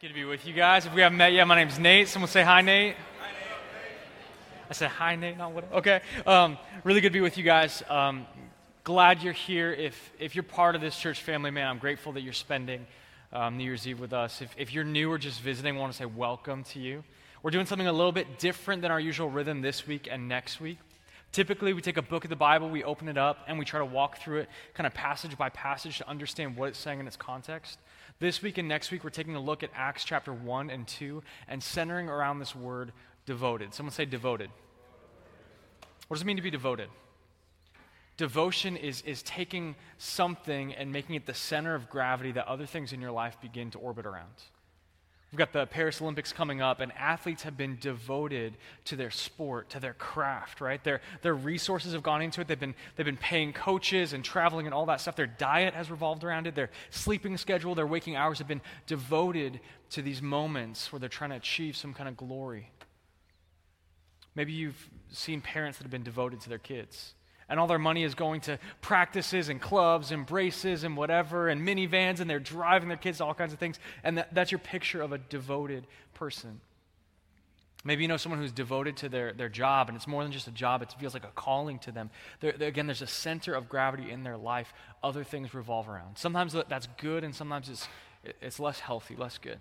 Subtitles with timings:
[0.00, 0.86] Good to be with you guys.
[0.86, 2.06] If we haven't met yet, my name's Nate.
[2.06, 2.94] Someone say hi, Nate.
[4.70, 5.36] I said hi, Nate.
[5.36, 5.72] Not what?
[5.72, 6.02] Okay.
[6.24, 7.82] Um, really good to be with you guys.
[7.88, 8.24] Um,
[8.84, 9.72] glad you're here.
[9.72, 12.86] If if you're part of this church family, man, I'm grateful that you're spending
[13.32, 14.40] um, New Year's Eve with us.
[14.40, 17.02] If if you're new or just visiting, I want to say welcome to you.
[17.42, 20.60] We're doing something a little bit different than our usual rhythm this week and next
[20.60, 20.78] week.
[21.32, 23.80] Typically, we take a book of the Bible, we open it up, and we try
[23.80, 27.08] to walk through it kind of passage by passage to understand what it's saying in
[27.08, 27.80] its context.
[28.20, 31.22] This week and next week, we're taking a look at Acts chapter 1 and 2
[31.46, 32.92] and centering around this word
[33.26, 33.72] devoted.
[33.72, 34.50] Someone say devoted.
[36.08, 36.88] What does it mean to be devoted?
[38.16, 42.92] Devotion is, is taking something and making it the center of gravity that other things
[42.92, 44.26] in your life begin to orbit around.
[45.30, 48.56] We've got the Paris Olympics coming up, and athletes have been devoted
[48.86, 50.82] to their sport, to their craft, right?
[50.82, 52.48] Their, their resources have gone into it.
[52.48, 55.16] They've been, they've been paying coaches and traveling and all that stuff.
[55.16, 56.54] Their diet has revolved around it.
[56.54, 59.60] Their sleeping schedule, their waking hours have been devoted
[59.90, 62.70] to these moments where they're trying to achieve some kind of glory.
[64.34, 67.12] Maybe you've seen parents that have been devoted to their kids
[67.48, 71.66] and all their money is going to practices and clubs and braces and whatever and
[71.66, 73.78] minivans and they're driving their kids to all kinds of things.
[74.04, 76.60] And that, that's your picture of a devoted person.
[77.84, 80.46] Maybe you know someone who's devoted to their, their job and it's more than just
[80.46, 82.10] a job it feels like a calling to them.
[82.40, 84.74] They're, they're, again there's a center of gravity in their life.
[85.02, 86.18] Other things revolve around.
[86.18, 87.88] Sometimes that's good and sometimes it's,
[88.42, 89.60] it's less healthy less good.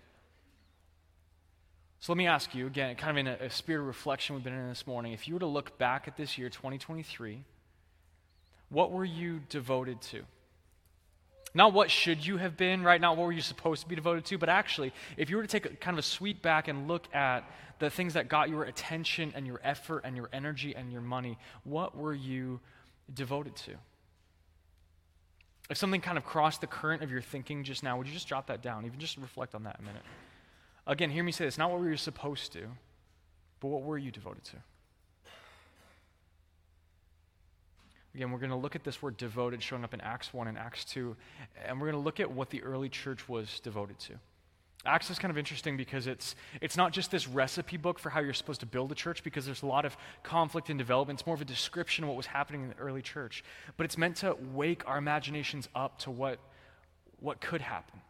[1.99, 4.43] So let me ask you again kind of in a, a spirit of reflection we've
[4.43, 5.13] been in this morning.
[5.13, 7.43] If you were to look back at this year 2023
[8.69, 10.23] what were you devoted to?
[11.53, 12.99] Not what should you have been, right?
[12.99, 15.47] Not what were you supposed to be devoted to, but actually, if you were to
[15.47, 18.63] take a, kind of a sweep back and look at the things that got your
[18.63, 22.59] attention and your effort and your energy and your money, what were you
[23.13, 23.71] devoted to?
[25.69, 28.27] If something kind of crossed the current of your thinking just now, would you just
[28.27, 28.85] drop that down?
[28.85, 30.03] Even just reflect on that a minute.
[30.85, 32.67] Again, hear me say this not what were you supposed to,
[33.59, 34.57] but what were you devoted to?
[38.17, 40.57] Again, we're going to look at this word devoted showing up in Acts 1 and
[40.57, 41.15] Acts 2,
[41.63, 44.13] and we're going to look at what the early church was devoted to.
[44.87, 48.19] Acts is kind of interesting because it's, it's not just this recipe book for how
[48.19, 51.19] you're supposed to build a church, because there's a lot of conflict and development.
[51.19, 53.43] It's more of a description of what was happening in the early church.
[53.77, 56.39] But it's meant to wake our imaginations up to what,
[57.19, 58.01] what could happen.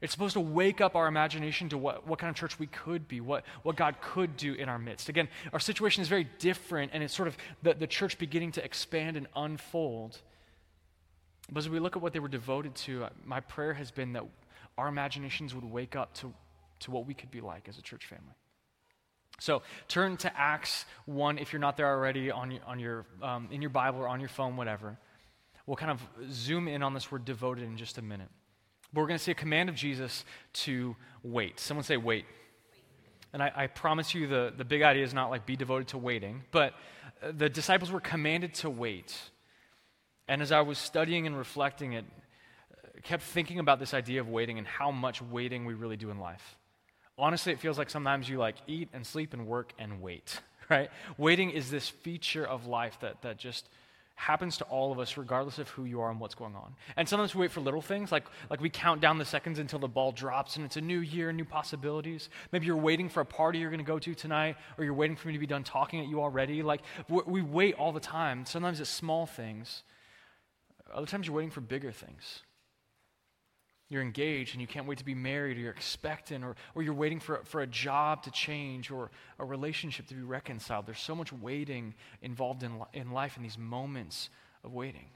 [0.00, 3.08] It's supposed to wake up our imagination to what, what kind of church we could
[3.08, 5.08] be, what, what God could do in our midst.
[5.08, 8.64] Again, our situation is very different, and it's sort of the, the church beginning to
[8.64, 10.18] expand and unfold.
[11.50, 14.12] But as we look at what they were devoted to, uh, my prayer has been
[14.12, 14.24] that
[14.76, 16.32] our imaginations would wake up to,
[16.80, 18.34] to what we could be like as a church family.
[19.40, 23.62] So turn to Acts 1 if you're not there already on on your, um, in
[23.62, 24.98] your Bible or on your phone, whatever.
[25.66, 26.00] We'll kind of
[26.32, 28.30] zoom in on this word devoted in just a minute.
[28.92, 31.60] But we're going to see a command of Jesus to wait.
[31.60, 32.24] Someone say, wait.
[33.32, 35.98] And I, I, promise you, the, the big idea is not like be devoted to
[35.98, 36.72] waiting, but
[37.22, 39.14] uh, the disciples were commanded to wait.
[40.28, 42.06] And as I was studying and reflecting it,
[42.72, 46.10] uh, kept thinking about this idea of waiting and how much waiting we really do
[46.10, 46.56] in life.
[47.18, 50.40] Honestly, it feels like sometimes you like eat and sleep and work and wait,
[50.70, 50.90] right?
[51.18, 53.68] Waiting is this feature of life that, that just
[54.18, 56.74] happens to all of us regardless of who you are and what's going on.
[56.96, 59.78] And sometimes we wait for little things, like, like we count down the seconds until
[59.78, 62.28] the ball drops and it's a new year, new possibilities.
[62.50, 65.14] Maybe you're waiting for a party you're going to go to tonight, or you're waiting
[65.14, 66.64] for me to be done talking at you already.
[66.64, 68.44] Like, we wait all the time.
[68.44, 69.84] Sometimes it's small things,
[70.92, 72.42] other times you're waiting for bigger things.
[73.90, 76.92] You're engaged and you can't wait to be married, or you're expectant, or, or you're
[76.92, 80.86] waiting for, for a job to change, or a relationship to be reconciled.
[80.86, 84.28] There's so much waiting involved in, in life in these moments
[84.62, 85.06] of waiting.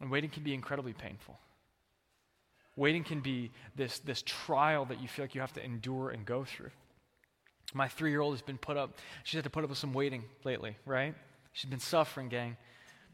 [0.00, 1.38] And waiting can be incredibly painful.
[2.74, 6.26] Waiting can be this, this trial that you feel like you have to endure and
[6.26, 6.70] go through.
[7.72, 9.92] My three year old has been put up, she's had to put up with some
[9.92, 11.14] waiting lately, right?
[11.52, 12.56] She's been suffering, gang.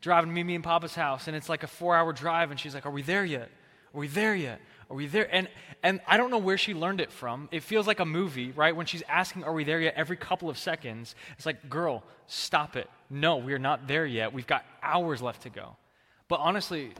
[0.00, 2.75] Driving meet me in Papa's house, and it's like a four hour drive, and she's
[2.75, 3.48] like, Are we there yet?
[3.94, 4.60] Are we there yet?
[4.91, 5.28] Are we there?
[5.34, 5.48] And,
[5.82, 7.48] and I don't know where she learned it from.
[7.50, 8.75] It feels like a movie, right?
[8.75, 9.94] When she's asking, Are we there yet?
[9.96, 11.14] every couple of seconds.
[11.37, 12.88] It's like, Girl, stop it.
[13.08, 14.32] No, we are not there yet.
[14.32, 15.76] We've got hours left to go.
[16.28, 16.93] But honestly,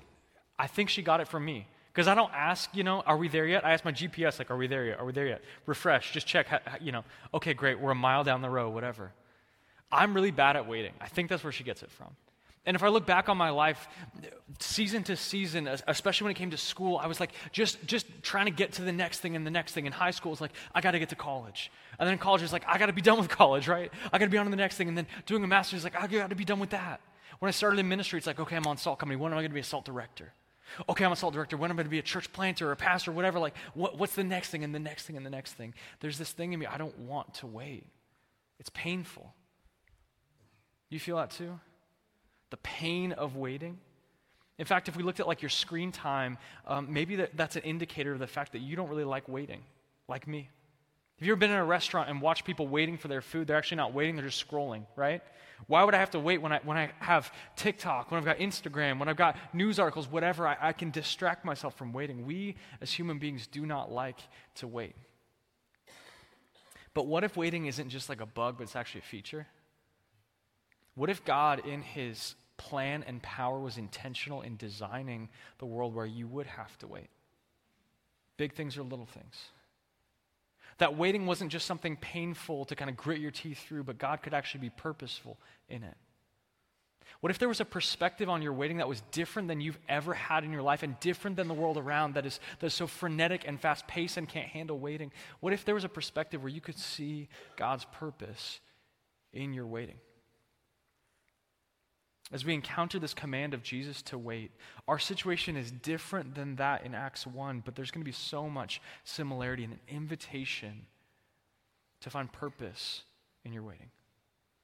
[0.58, 1.66] I think she got it from me.
[1.93, 3.66] Because I don't ask, you know, are we there yet?
[3.66, 4.99] I ask my GPS, like, are we there yet?
[4.99, 5.43] Are we there yet?
[5.66, 6.46] Refresh, just check,
[6.81, 9.12] you know, okay, great, we're a mile down the road, whatever.
[9.90, 10.93] I'm really bad at waiting.
[11.02, 12.16] I think that's where she gets it from.
[12.64, 13.88] And if I look back on my life,
[14.61, 18.44] season to season, especially when it came to school, I was like just, just trying
[18.44, 19.87] to get to the next thing and the next thing.
[19.87, 21.73] In high school, it's like, I got to get to college.
[21.99, 23.91] And then in college, it's like, I got to be done with college, right?
[24.12, 24.88] I got to be on to the next thing.
[24.88, 27.00] And then doing a master's, like, I got to be done with that.
[27.41, 29.17] When I started in ministry, it's like, okay, I'm on Salt Company.
[29.17, 30.32] When am I going to be a Salt director?
[30.88, 31.56] Okay, I'm a salt director.
[31.56, 33.38] When am I going to be a church planter or a pastor or whatever?
[33.38, 35.75] Like, what, what's the next thing and the next thing and the next thing?
[36.00, 37.87] There's this thing in me, I don't want to wait.
[38.59, 39.35] It's painful.
[40.88, 41.59] You feel that too?
[42.52, 43.78] The pain of waiting?
[44.58, 47.62] In fact, if we looked at like your screen time, um, maybe that, that's an
[47.62, 49.62] indicator of the fact that you don't really like waiting,
[50.06, 50.50] like me.
[51.16, 53.46] Have you ever been in a restaurant and watched people waiting for their food?
[53.46, 55.22] They're actually not waiting, they're just scrolling, right?
[55.66, 58.37] Why would I have to wait when I, when I have TikTok, when I've got
[58.37, 60.46] Instagram, when I've got news articles, whatever?
[60.46, 62.26] I, I can distract myself from waiting.
[62.26, 64.19] We, as human beings, do not like
[64.56, 64.94] to wait.
[66.93, 69.46] But what if waiting isn't just like a bug, but it's actually a feature?
[70.94, 72.34] What if God, in His
[72.69, 75.29] plan and power, was intentional in designing
[75.59, 77.09] the world where you would have to wait?
[78.37, 79.37] Big things or little things.
[80.79, 84.23] That waiting wasn't just something painful to kind of grit your teeth through, but God
[84.23, 85.38] could actually be purposeful
[85.69, 85.97] in it.
[87.20, 90.12] What if there was a perspective on your waiting that was different than you've ever
[90.12, 92.87] had in your life and different than the world around that is, that is so
[92.87, 95.12] frenetic and fast paced and can't handle waiting?
[95.41, 98.61] What if there was a perspective where you could see God's purpose
[99.32, 99.99] in your waiting?
[102.30, 104.52] As we encounter this command of Jesus to wait,
[104.88, 108.48] our situation is different than that in Acts 1, but there's going to be so
[108.48, 110.86] much similarity and an invitation
[112.00, 113.02] to find purpose
[113.44, 113.90] in your waiting.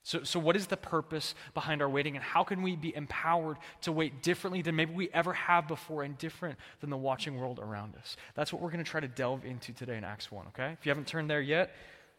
[0.02, 3.58] So, so, what is the purpose behind our waiting, and how can we be empowered
[3.82, 7.58] to wait differently than maybe we ever have before and different than the watching world
[7.58, 8.16] around us?
[8.34, 10.72] That's what we're going to try to delve into today in Acts 1, okay?
[10.78, 11.74] If you haven't turned there yet,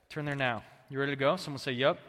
[0.09, 0.61] turn there now.
[0.89, 1.35] You ready to go?
[1.37, 1.99] Someone say, Yep.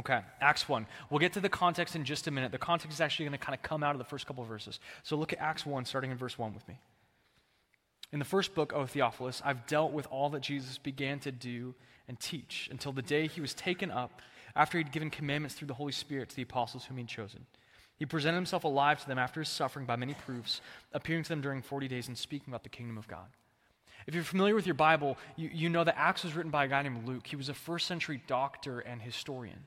[0.00, 0.86] Okay, Acts 1.
[1.08, 2.50] We'll get to the context in just a minute.
[2.50, 4.80] The context is actually going to kind of come out of the first couple verses.
[5.04, 6.78] So look at Acts 1, starting in verse 1 with me.
[8.12, 11.74] In the first book, O Theophilus, I've dealt with all that Jesus began to do
[12.08, 14.20] and teach until the day he was taken up
[14.56, 17.46] after he'd given commandments through the Holy Spirit to the apostles whom he'd chosen.
[17.96, 20.60] He presented himself alive to them after his suffering by many proofs,
[20.92, 23.26] appearing to them during 40 days and speaking about the kingdom of God.
[24.06, 26.68] If you're familiar with your Bible, you, you know that Acts was written by a
[26.68, 27.26] guy named Luke.
[27.26, 29.66] He was a first century doctor and historian.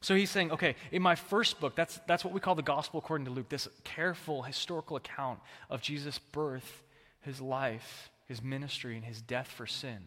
[0.00, 2.98] So he's saying, okay, in my first book, that's, that's what we call the gospel
[2.98, 5.40] according to Luke, this careful historical account
[5.70, 6.82] of Jesus' birth,
[7.20, 9.98] his life, his ministry, and his death for sin.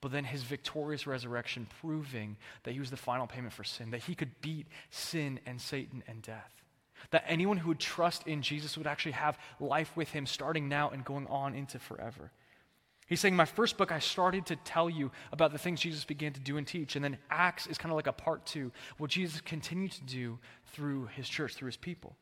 [0.00, 4.02] But then his victorious resurrection, proving that he was the final payment for sin, that
[4.02, 6.52] he could beat sin and Satan and death.
[7.10, 10.90] That anyone who would trust in Jesus would actually have life with him starting now
[10.90, 12.30] and going on into forever.
[13.08, 16.32] He's saying, My first book, I started to tell you about the things Jesus began
[16.34, 16.94] to do and teach.
[16.94, 20.38] And then Acts is kind of like a part two, what Jesus continued to do
[20.72, 22.16] through his church, through his people.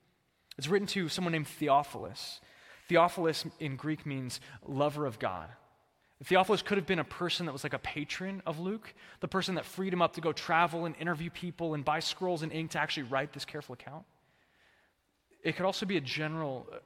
[0.57, 2.41] It's written to someone named Theophilus.
[2.89, 5.49] Theophilus in Greek means lover of God.
[6.25, 9.57] Theophilus could have been a person that was like a patron of Luke, the person
[9.57, 12.71] that freed him up to go travel and interview people and buy scrolls and ink
[12.71, 14.05] to actually write this careful account.
[15.43, 16.79] It could also be a general uh,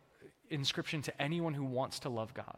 [0.49, 2.57] inscription to anyone who wants to love God.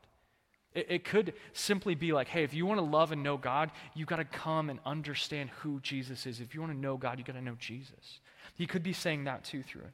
[0.75, 3.71] It, it could simply be like, hey, if you want to love and know God,
[3.95, 6.41] you got to come and understand who Jesus is.
[6.41, 8.21] If you want to know God, you got to know Jesus.
[8.55, 9.93] He could be saying that too through it.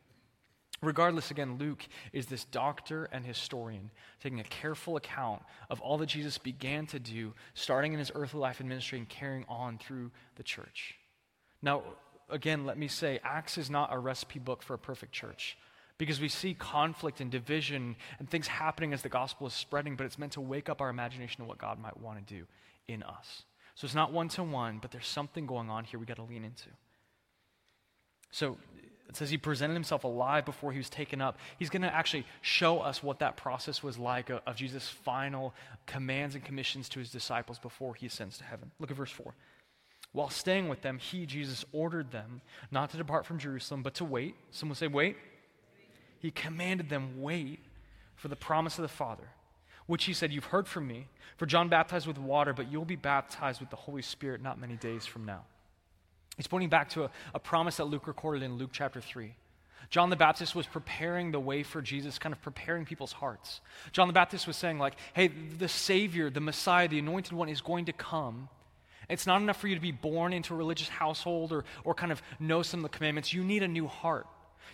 [0.81, 3.91] Regardless, again, Luke is this doctor and historian
[4.23, 8.39] taking a careful account of all that Jesus began to do, starting in his earthly
[8.39, 10.95] life and ministry and carrying on through the church.
[11.63, 11.83] Now,
[12.31, 15.59] again, let me say, Acts is not a recipe book for a perfect church
[15.99, 20.07] because we see conflict and division and things happening as the gospel is spreading, but
[20.07, 22.47] it's meant to wake up our imagination of what God might want to do
[22.87, 23.43] in us.
[23.75, 26.23] So it's not one to one, but there's something going on here we got to
[26.23, 26.69] lean into.
[28.31, 28.57] So
[29.09, 31.37] it says he presented himself alive before he was taken up.
[31.59, 35.55] He's going to actually show us what that process was like of, of Jesus' final
[35.87, 38.71] commands and commissions to his disciples before he ascends to heaven.
[38.79, 39.35] Look at verse 4.
[40.13, 44.05] While staying with them, he, Jesus, ordered them not to depart from Jerusalem, but to
[44.05, 44.35] wait.
[44.51, 45.17] Someone say, wait
[46.21, 47.61] he commanded them, wait
[48.17, 49.29] for the promise of the Father,
[49.87, 51.07] which he said, You've heard from me.
[51.37, 54.75] For John baptized with water, but you'll be baptized with the Holy Spirit not many
[54.75, 55.45] days from now.
[56.37, 59.35] He's pointing back to a, a promise that Luke recorded in Luke chapter 3.
[59.91, 63.61] John the Baptist was preparing the way for Jesus, kind of preparing people's hearts.
[63.93, 67.61] John the Baptist was saying, like, hey, the Savior, the Messiah, the anointed one is
[67.61, 68.49] going to come.
[69.09, 72.13] It's not enough for you to be born into a religious household or, or kind
[72.13, 73.33] of know some of the commandments.
[73.33, 74.27] You need a new heart.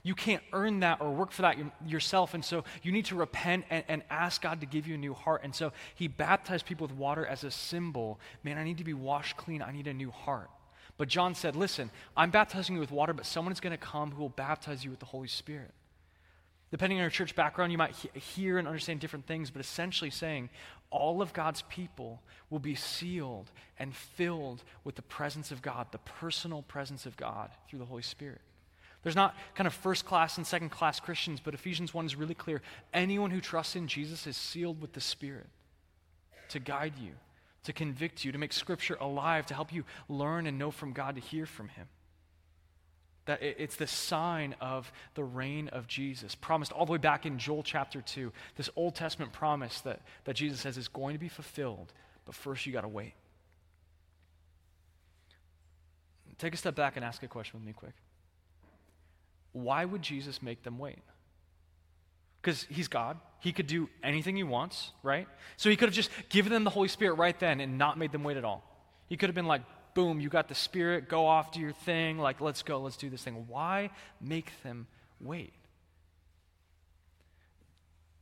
[0.03, 2.35] You can't earn that or work for that yourself.
[2.35, 5.15] And so you need to repent and, and, ask God to give you a new
[5.15, 5.43] heart.
[5.45, 8.21] And so he baptized people with water as a symbol.
[8.43, 9.63] Man, I need to be washed clean.
[9.63, 10.51] I need a new heart.
[10.97, 14.13] But John said, Listen, I'm baptizing you with water, but someone is going to come
[14.13, 15.73] who will baptize you with the Holy Spirit.
[16.71, 20.11] Depending on your church background, you might he- hear and understand different things, but essentially
[20.11, 20.51] saying
[20.91, 22.21] all of God's people
[22.51, 27.51] will be sealed and filled with the presence of God, the personal presence of God
[27.69, 28.41] through the Holy Spirit.
[29.05, 32.35] There's not kind of first class and second class Christians, but Ephesians 1 is really
[32.35, 32.63] clear.
[32.93, 35.47] Anyone who trusts in Jesus is sealed with the Spirit
[36.49, 37.13] to guide you,
[37.65, 41.17] to convict you, to make Scripture alive, to help you learn and know from God,
[41.17, 41.87] to hear from Him.
[43.27, 47.39] That it's the sign of the reign of Jesus, promised all the way back in
[47.39, 48.33] Joel chapter 2.
[48.57, 51.93] This Old Testament promise that, that Jesus says is going to be fulfilled,
[52.25, 53.13] but first you got to wait.
[56.39, 57.95] Take a step back and ask a question with me quick.
[59.55, 60.99] Why would Jesus make them wait?
[62.43, 63.17] Because he's God.
[63.41, 65.27] He could do anything he wants, right?
[65.57, 68.13] So he could have just given them the Holy Spirit right then and not made
[68.13, 68.63] them wait at all.
[69.07, 69.63] He could have been like,
[69.95, 73.09] boom, you got the Spirit, go off, do your thing, like, let's go, let's do
[73.09, 73.47] this thing.
[73.49, 74.89] Why make them
[75.21, 75.55] wait?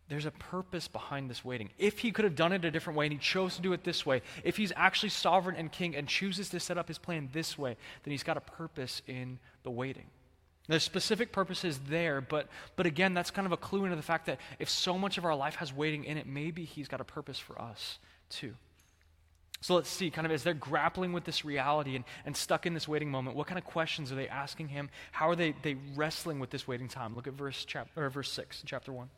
[0.09, 1.71] There's a purpose behind this waiting.
[1.79, 3.85] If he could have done it a different way and he chose to do it
[3.85, 7.31] this way, if he's actually sovereign and king and chooses to set up his plan
[7.33, 10.07] this way, then he's got a purpose in the waiting.
[10.69, 14.27] There's specific purposes there, but, but again, that's kind of a clue into the fact
[14.27, 17.05] that if so much of our life has waiting in it, maybe he's got a
[17.05, 17.99] purpose for us
[18.31, 18.55] too.
[19.61, 22.75] So let's see, kind of as they're grappling with this reality and, and stuck in
[22.75, 24.91] this waiting moment, what kind of questions are they asking him?
[25.13, 27.15] How are they, they wrestling with this waiting time?
[27.15, 29.09] Look at verse, chap- or verse 6 chapter 1.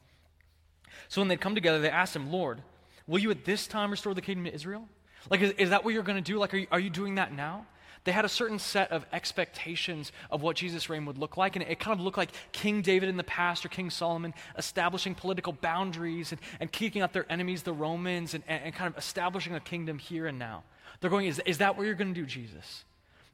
[1.08, 2.62] So when they come together, they ask him, Lord,
[3.06, 4.86] will you at this time restore the kingdom to Israel?
[5.30, 6.38] Like, is, is that what you're going to do?
[6.38, 7.66] Like, are you, are you doing that now?
[8.04, 11.64] They had a certain set of expectations of what Jesus' reign would look like, and
[11.64, 15.54] it kind of looked like King David in the past or King Solomon establishing political
[15.54, 19.60] boundaries and, and kicking out their enemies, the Romans, and, and kind of establishing a
[19.60, 20.64] kingdom here and now.
[21.00, 22.84] They're going, is, is that what you're going to do, Jesus?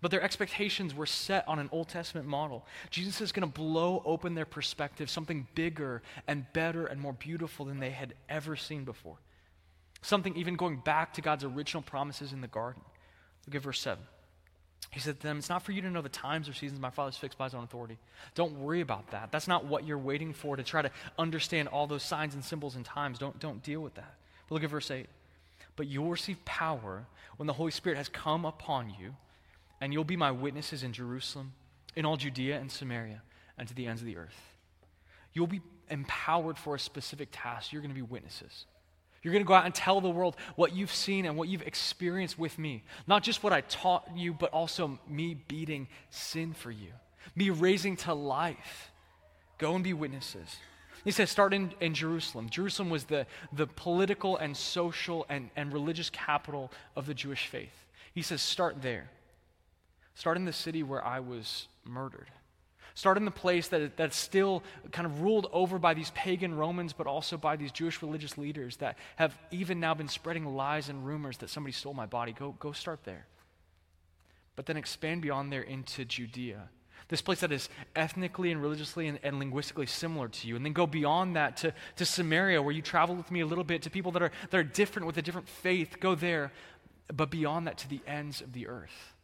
[0.00, 2.64] But their expectations were set on an Old Testament model.
[2.90, 7.66] Jesus is going to blow open their perspective, something bigger and better and more beautiful
[7.66, 9.16] than they had ever seen before.
[10.00, 12.82] Something even going back to God's original promises in the garden.
[13.46, 14.02] Look at verse 7.
[14.90, 16.90] He said to them, It's not for you to know the times or seasons my
[16.90, 17.98] Father's fixed by his own authority.
[18.34, 19.30] Don't worry about that.
[19.30, 22.74] That's not what you're waiting for to try to understand all those signs and symbols
[22.74, 23.18] and times.
[23.18, 24.14] Don't, don't deal with that.
[24.48, 25.06] But look at verse 8.
[25.76, 27.06] But you'll receive power
[27.36, 29.14] when the Holy Spirit has come upon you,
[29.80, 31.52] and you'll be my witnesses in Jerusalem,
[31.94, 33.22] in all Judea and Samaria,
[33.56, 34.52] and to the ends of the earth.
[35.32, 37.72] You'll be empowered for a specific task.
[37.72, 38.66] You're going to be witnesses.
[39.22, 41.62] You're going to go out and tell the world what you've seen and what you've
[41.62, 42.82] experienced with me.
[43.06, 46.92] Not just what I taught you, but also me beating sin for you,
[47.34, 48.90] me raising to life.
[49.58, 50.56] Go and be witnesses.
[51.04, 52.48] He says, start in, in Jerusalem.
[52.48, 57.86] Jerusalem was the, the political and social and, and religious capital of the Jewish faith.
[58.14, 59.10] He says, start there.
[60.14, 62.30] Start in the city where I was murdered.
[63.00, 66.92] Start in the place that, that's still kind of ruled over by these pagan Romans,
[66.92, 71.06] but also by these Jewish religious leaders that have even now been spreading lies and
[71.06, 72.32] rumors that somebody stole my body.
[72.32, 73.24] Go, go start there.
[74.54, 76.68] But then expand beyond there into Judea.
[77.08, 80.54] This place that is ethnically and religiously and, and, linguistically similar to you.
[80.54, 83.64] And then go beyond that to, to Samaria, where you traveled with me a little
[83.64, 86.00] bit, to people that are, that are different with a different faith.
[86.00, 86.52] Go there.
[87.10, 89.14] But beyond that, to the ends of the earth.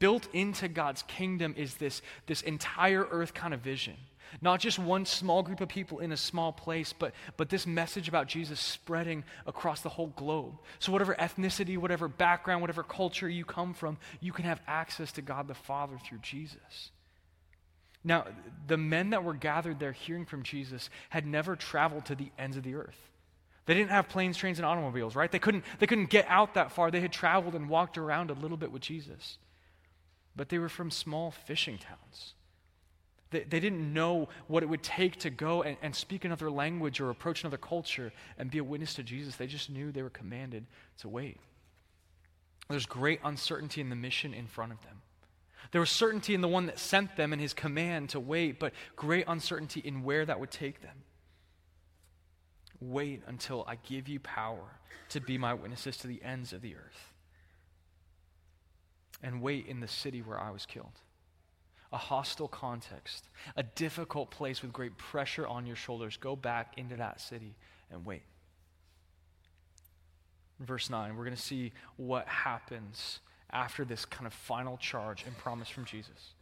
[0.00, 3.94] Built into God's kingdom is this, this entire earth kind of vision.
[4.42, 8.08] Not just one small group of people in a small place, but, but this message
[8.08, 10.58] about Jesus spreading across the whole globe.
[10.80, 15.22] So, whatever ethnicity, whatever background, whatever culture you come from, you can have access to
[15.22, 16.90] God the Father through Jesus.
[18.04, 18.26] Now,
[18.66, 22.56] the men that were gathered there hearing from Jesus had never traveled to the ends
[22.56, 22.98] of the earth.
[23.66, 25.30] They didn't have planes, trains, and automobiles, right?
[25.30, 26.90] They couldn't, they couldn't get out that far.
[26.90, 29.38] They had traveled and walked around a little bit with Jesus
[30.38, 32.34] but they were from small fishing towns.
[33.30, 37.00] They, they didn't know what it would take to go and, and speak another language
[37.00, 39.34] or approach another culture and be a witness to Jesus.
[39.34, 40.64] They just knew they were commanded
[41.00, 41.38] to wait.
[42.70, 45.02] There's great uncertainty in the mission in front of them.
[45.72, 48.72] There was certainty in the one that sent them and his command to wait, but
[48.94, 51.02] great uncertainty in where that would take them.
[52.80, 54.78] Wait until I give you power
[55.08, 57.07] to be my witnesses to the ends of the earth
[59.22, 61.00] and wait in the city where I was killed.
[61.92, 66.16] A hostile context, a difficult place with great pressure on your shoulders.
[66.16, 67.54] Go back into that city
[67.90, 68.22] and wait.
[70.60, 73.20] verse 9, we're going to see what happens
[73.50, 76.34] after this kind of final charge and promise from Jesus.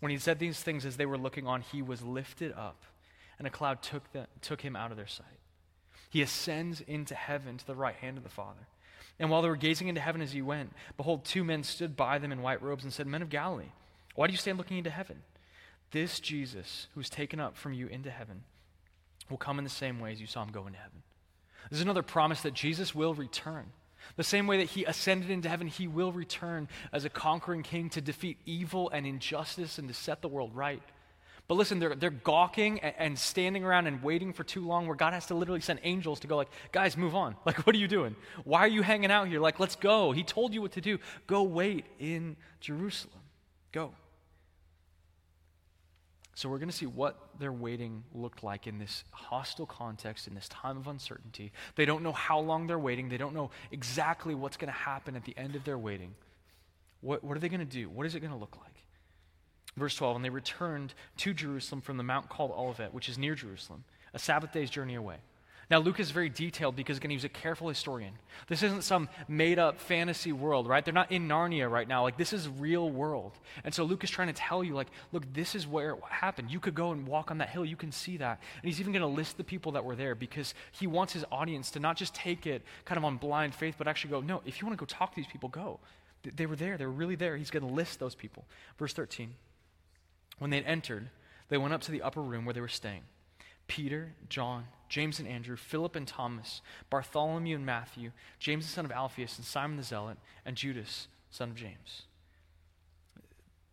[0.00, 2.84] When he said these things as they were looking on, he was lifted up,
[3.38, 4.04] and a cloud took,
[4.40, 5.26] took him out of their sight.
[6.08, 8.66] He ascends into heaven to the right hand of the Father.
[9.20, 12.18] And while they were gazing into heaven as he went, behold, two men stood by
[12.18, 13.70] them in white robes and said, Men of Galilee,
[14.14, 15.22] why do you stand looking into heaven?
[15.90, 18.44] This Jesus, who's taken up from you into heaven,
[19.28, 21.02] will come in the same way as you saw him go into heaven.
[21.68, 23.66] This is another promise that Jesus will return.
[24.16, 27.90] The same way that he ascended into heaven, he will return as a conquering king
[27.90, 30.82] to defeat evil and injustice and to set the world right.
[31.50, 34.94] But listen, they're, they're gawking and, and, standing around and waiting for too long where
[34.94, 37.34] God has to literally send angels to go like, guys, move on.
[37.44, 38.14] Like, what are you doing?
[38.44, 39.40] Why are you hanging out here?
[39.40, 40.12] Like, let's go.
[40.12, 40.98] He told you what to do.
[41.26, 43.18] Go wait in Jerusalem.
[43.72, 43.90] Go.
[46.36, 50.36] So we're going to see what their waiting looked like in this hostile context, in
[50.36, 51.50] this time of uncertainty.
[51.74, 53.08] They don't know how long they're waiting.
[53.08, 56.14] They don't know exactly what's going to happen at the end of their waiting.
[57.00, 57.90] What, what are they going to do?
[57.90, 58.70] What is it going to look like?
[59.76, 63.34] Verse 12, and they returned to Jerusalem from the mount called Olivet, which is near
[63.34, 65.16] Jerusalem, a Sabbath day's journey away.
[65.70, 68.14] Now, Luke is very detailed because, again, he was a careful historian.
[68.48, 70.84] This isn't some made up fantasy world, right?
[70.84, 72.02] They're not in Narnia right now.
[72.02, 73.38] Like, this is real world.
[73.62, 76.50] And so Luke is trying to tell you, like, look, this is where it happened.
[76.50, 77.64] You could go and walk on that hill.
[77.64, 78.40] You can see that.
[78.60, 81.24] And he's even going to list the people that were there because he wants his
[81.30, 84.42] audience to not just take it kind of on blind faith, but actually go, no,
[84.44, 85.78] if you want to go talk to these people, go.
[86.24, 86.78] They were there.
[86.78, 87.36] They were really there.
[87.36, 88.44] He's going to list those people.
[88.76, 89.34] Verse 13.
[90.40, 91.10] When they had entered,
[91.50, 93.02] they went up to the upper room where they were staying.
[93.68, 98.90] Peter, John, James and Andrew, Philip and Thomas, Bartholomew and Matthew, James the son of
[98.90, 102.02] Alphaeus, and Simon the Zealot, and Judas, son of James.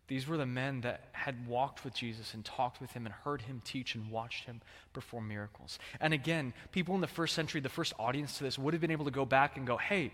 [0.08, 3.42] These were the men that had walked with Jesus and talked with him and heard
[3.42, 4.60] him teach and watched him
[4.92, 5.78] perform miracles.
[6.00, 8.90] And again, people in the first century, the first audience to this, would have been
[8.90, 10.12] able to go back and go, hey,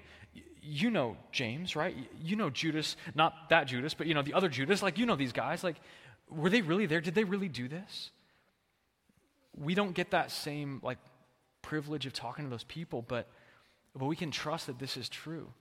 [0.61, 1.95] you know James, right?
[2.23, 4.83] You know Judas, not that Judas, but you know the other Judas.
[4.83, 5.63] Like, you know these guys.
[5.63, 5.77] Like,
[6.31, 7.01] were they really there?
[7.01, 8.11] Did they really do this?
[9.57, 10.99] we don't get that same like
[11.63, 13.29] privilege of talking to those people, but
[13.97, 15.53] but we can trust that this is true.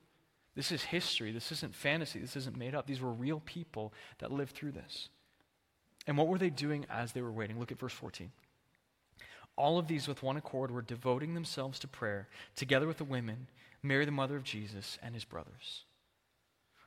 [0.55, 1.31] This is history.
[1.31, 2.19] This isn't fantasy.
[2.19, 2.87] This isn't made up.
[2.87, 5.09] These were real people that lived through this.
[6.07, 7.59] And what were they doing as they were waiting?
[7.59, 8.31] Look at verse 14.
[9.55, 13.47] All of these, with one accord, were devoting themselves to prayer, together with the women,
[13.83, 15.85] Mary, the mother of Jesus, and his brothers.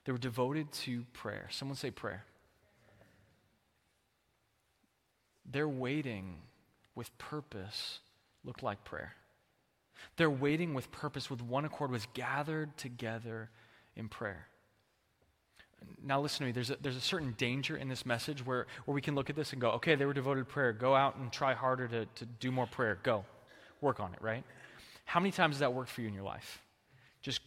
[0.04, 1.48] They were devoted to prayer.
[1.50, 2.24] Someone say prayer.
[5.50, 6.36] They're waiting
[6.94, 8.00] with purpose
[8.46, 9.12] looked like prayer.
[10.16, 13.50] Their waiting with purpose, with one accord, was gathered together
[13.96, 14.46] in prayer.
[16.02, 16.52] Now, listen to me.
[16.52, 19.36] There's a, there's a certain danger in this message where, where we can look at
[19.36, 20.72] this and go, okay, they were devoted to prayer.
[20.72, 22.98] Go out and try harder to, to do more prayer.
[23.02, 23.24] Go.
[23.80, 24.44] Work on it, right?
[25.04, 26.62] How many times has that worked for you in your life?
[27.20, 27.40] Just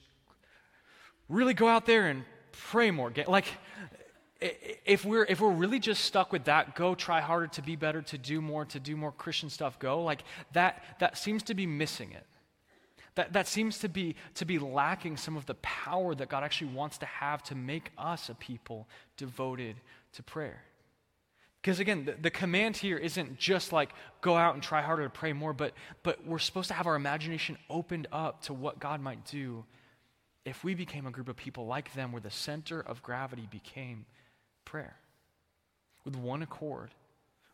[1.27, 3.09] really go out there and pray more.
[3.09, 3.45] Get, like,
[4.41, 8.01] if we're if we're really just stuck with that go try harder to be better
[8.01, 10.23] to do more to do more christian stuff go like
[10.53, 12.25] that that seems to be missing it.
[13.15, 16.71] That that seems to be to be lacking some of the power that god actually
[16.71, 19.75] wants to have to make us a people devoted
[20.13, 20.63] to prayer.
[21.61, 25.09] Because again the, the command here isn't just like go out and try harder to
[25.09, 29.01] pray more but but we're supposed to have our imagination opened up to what god
[29.01, 29.65] might do
[30.45, 34.05] if we became a group of people like them where the center of gravity became
[34.69, 34.95] prayer
[36.05, 36.91] with one accord,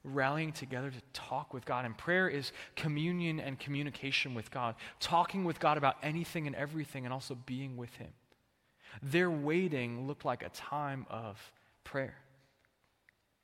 [0.03, 1.85] rallying together to talk with God.
[1.85, 7.05] And prayer is communion and communication with God, talking with God about anything and everything,
[7.05, 8.09] and also being with Him.
[9.01, 11.39] Their waiting looked like a time of
[11.83, 12.15] prayer.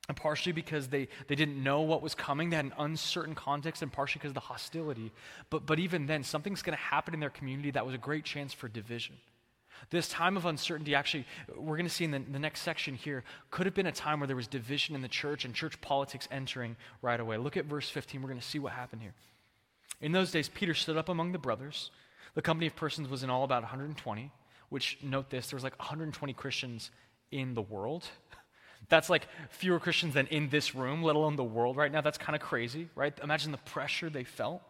[0.08, 3.82] And partially because they, they didn't know what was coming, they had an uncertain context,
[3.82, 5.12] and partially because of the hostility.
[5.48, 8.24] But, but even then, something's going to happen in their community that was a great
[8.24, 9.16] chance for division.
[9.90, 13.24] This time of uncertainty, actually, we're going to see in the, the, next section here,
[13.50, 16.28] could have been a time where there was division in the church and church politics
[16.30, 17.36] entering right away.
[17.36, 18.22] Look at verse 15.
[18.22, 19.14] We're going to see what happened here.
[20.00, 21.90] In those days, Peter stood up among the brothers.
[22.34, 24.30] The company of persons was in all about 120,
[24.68, 26.90] which, note this, there was like 120 Christians
[27.30, 28.06] in the world.
[28.88, 32.00] That's like fewer Christians than in this room, let alone the world right now.
[32.00, 33.16] That's kind of crazy, right?
[33.22, 34.62] Imagine the pressure they felt.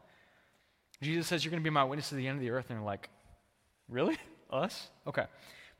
[1.00, 2.66] Jesus says, You're going to be my witness to the end of the earth.
[2.68, 3.08] And they're like,
[3.88, 4.18] Really?
[4.52, 4.90] Us?
[5.06, 5.24] Okay.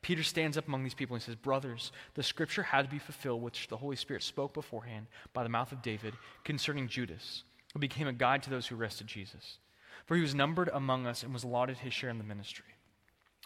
[0.03, 3.41] Peter stands up among these people and says, Brothers, the scripture had to be fulfilled,
[3.41, 8.09] which the Holy Spirit spoke beforehand by the mouth of David concerning Judas, who became
[8.09, 9.59] a guide to those who arrested Jesus.
[10.07, 12.65] For he was numbered among us and was allotted his share in the ministry.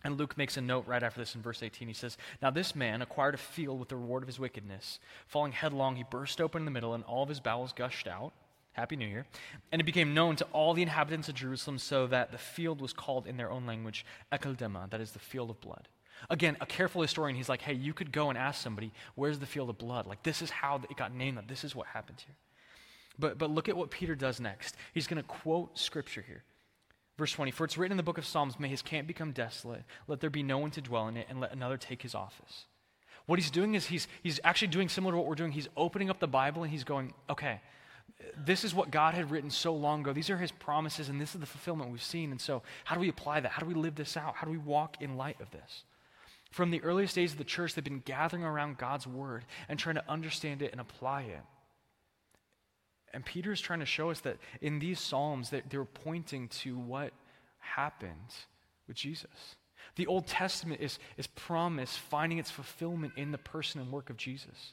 [0.02, 1.88] And Luke makes a note right after this in verse 18.
[1.88, 4.98] He says, Now this man acquired a field with the reward of his wickedness.
[5.26, 8.32] Falling headlong, he burst open in the middle, and all of his bowels gushed out.
[8.76, 9.26] Happy New Year.
[9.72, 12.92] And it became known to all the inhabitants of Jerusalem, so that the field was
[12.92, 15.88] called in their own language Akeldama, that is the field of blood.
[16.30, 19.46] Again, a careful historian, he's like, hey, you could go and ask somebody, where's the
[19.46, 20.06] field of blood?
[20.06, 22.36] Like, this is how it got named, this is what happened here.
[23.18, 24.76] But, but look at what Peter does next.
[24.92, 26.42] He's going to quote scripture here.
[27.16, 29.84] Verse 20 For it's written in the book of Psalms, May his camp become desolate,
[30.06, 32.66] let there be no one to dwell in it, and let another take his office.
[33.26, 35.52] What he's doing is he's, he's actually doing similar to what we're doing.
[35.52, 37.60] He's opening up the Bible and he's going, okay,
[38.36, 40.12] This is what God had written so long ago.
[40.12, 42.30] These are his promises, and this is the fulfillment we've seen.
[42.30, 43.52] And so, how do we apply that?
[43.52, 44.36] How do we live this out?
[44.36, 45.84] How do we walk in light of this?
[46.50, 49.96] From the earliest days of the church, they've been gathering around God's word and trying
[49.96, 51.42] to understand it and apply it.
[53.12, 56.78] And Peter is trying to show us that in these Psalms, that they're pointing to
[56.78, 57.12] what
[57.58, 58.34] happened
[58.86, 59.56] with Jesus.
[59.96, 64.16] The Old Testament is, is promise finding its fulfillment in the person and work of
[64.16, 64.72] Jesus.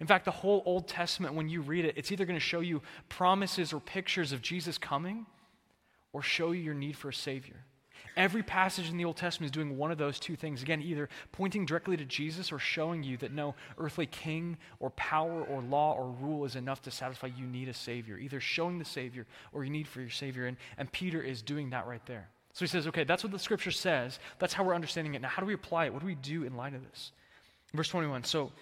[0.00, 2.60] In fact, the whole Old Testament, when you read it, it's either going to show
[2.60, 5.26] you promises or pictures of Jesus coming
[6.12, 7.64] or show you your need for a Savior.
[8.16, 10.62] Every passage in the Old Testament is doing one of those two things.
[10.62, 15.42] Again, either pointing directly to Jesus or showing you that no earthly king or power
[15.44, 18.18] or law or rule is enough to satisfy you need a Savior.
[18.18, 20.46] Either showing the Savior or you need for your Savior.
[20.46, 22.28] And, and Peter is doing that right there.
[22.52, 24.18] So he says, okay, that's what the scripture says.
[24.38, 25.22] That's how we're understanding it.
[25.22, 25.92] Now, how do we apply it?
[25.94, 27.12] What do we do in light of this?
[27.72, 28.24] Verse 21.
[28.24, 28.52] So,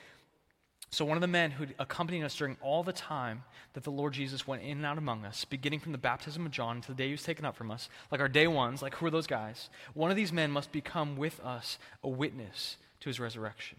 [0.92, 4.12] so one of the men who accompanied us during all the time that the Lord
[4.12, 6.94] Jesus went in and out among us, beginning from the baptism of John to the
[6.94, 9.28] day he was taken up from us, like our day ones, like who are those
[9.28, 9.70] guys?
[9.94, 13.78] One of these men must become with us a witness to his resurrection.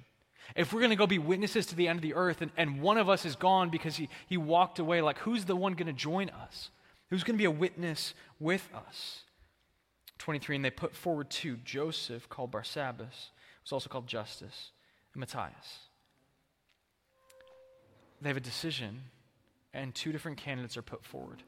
[0.56, 2.82] If we're going to go be witnesses to the end of the earth and, and
[2.82, 5.88] one of us is gone because he, he walked away, like who's the one going
[5.88, 6.70] to join us?
[7.10, 9.24] Who's going to be a witness with us?
[10.18, 13.32] 23, and they put forward two Joseph, called Barsabbas,
[13.64, 14.72] who's also called Justus,
[15.14, 15.90] and Matthias.
[18.22, 19.02] They have a decision,
[19.74, 21.42] and two different candidates are put forward.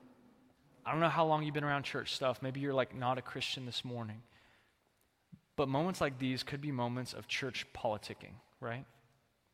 [0.86, 2.42] I don't know how long you've been around church stuff.
[2.42, 4.22] Maybe you're like not a Christian this morning.
[5.56, 8.86] But moments like these could be moments of church politicking, right?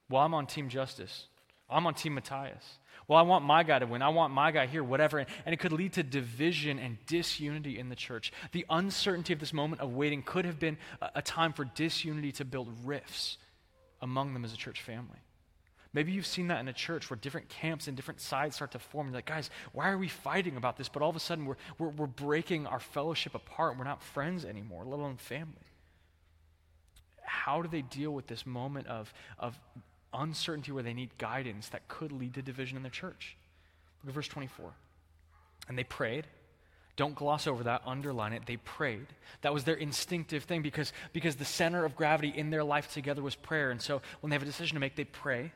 [0.09, 1.25] Well, I'm on Team Justus.
[1.69, 2.79] I'm on Team Matthias.
[3.07, 4.01] Well, I want my guy to win.
[4.01, 5.19] I want my guy here, whatever.
[5.19, 8.31] And, it could lead to division and disunity in the church.
[8.53, 12.45] The uncertainty of this moment of waiting could have been a time for disunity to
[12.45, 13.37] build rifts
[14.01, 15.19] among them as a church family.
[15.93, 18.79] Maybe you've seen that in a church where different camps and different sides start to
[18.79, 19.07] form.
[19.07, 20.87] You're like, guys, why are we fighting about this?
[20.87, 23.77] But all of a sudden, we're, we're, we're breaking our fellowship apart.
[23.77, 25.55] We're not friends anymore, let alone family.
[27.23, 29.59] How do they deal with this moment of, of
[30.13, 33.35] uncertainty where they need guidance that could lead to division in the church.
[34.03, 34.71] Look at verse 24.
[35.67, 36.25] And they prayed.
[36.95, 38.45] Don't gloss over that, underline it.
[38.45, 39.07] They prayed.
[39.41, 43.21] That was their instinctive thing because, because the center of gravity in their life together
[43.21, 43.71] was prayer.
[43.71, 45.53] And so when they have a decision to make, they pray.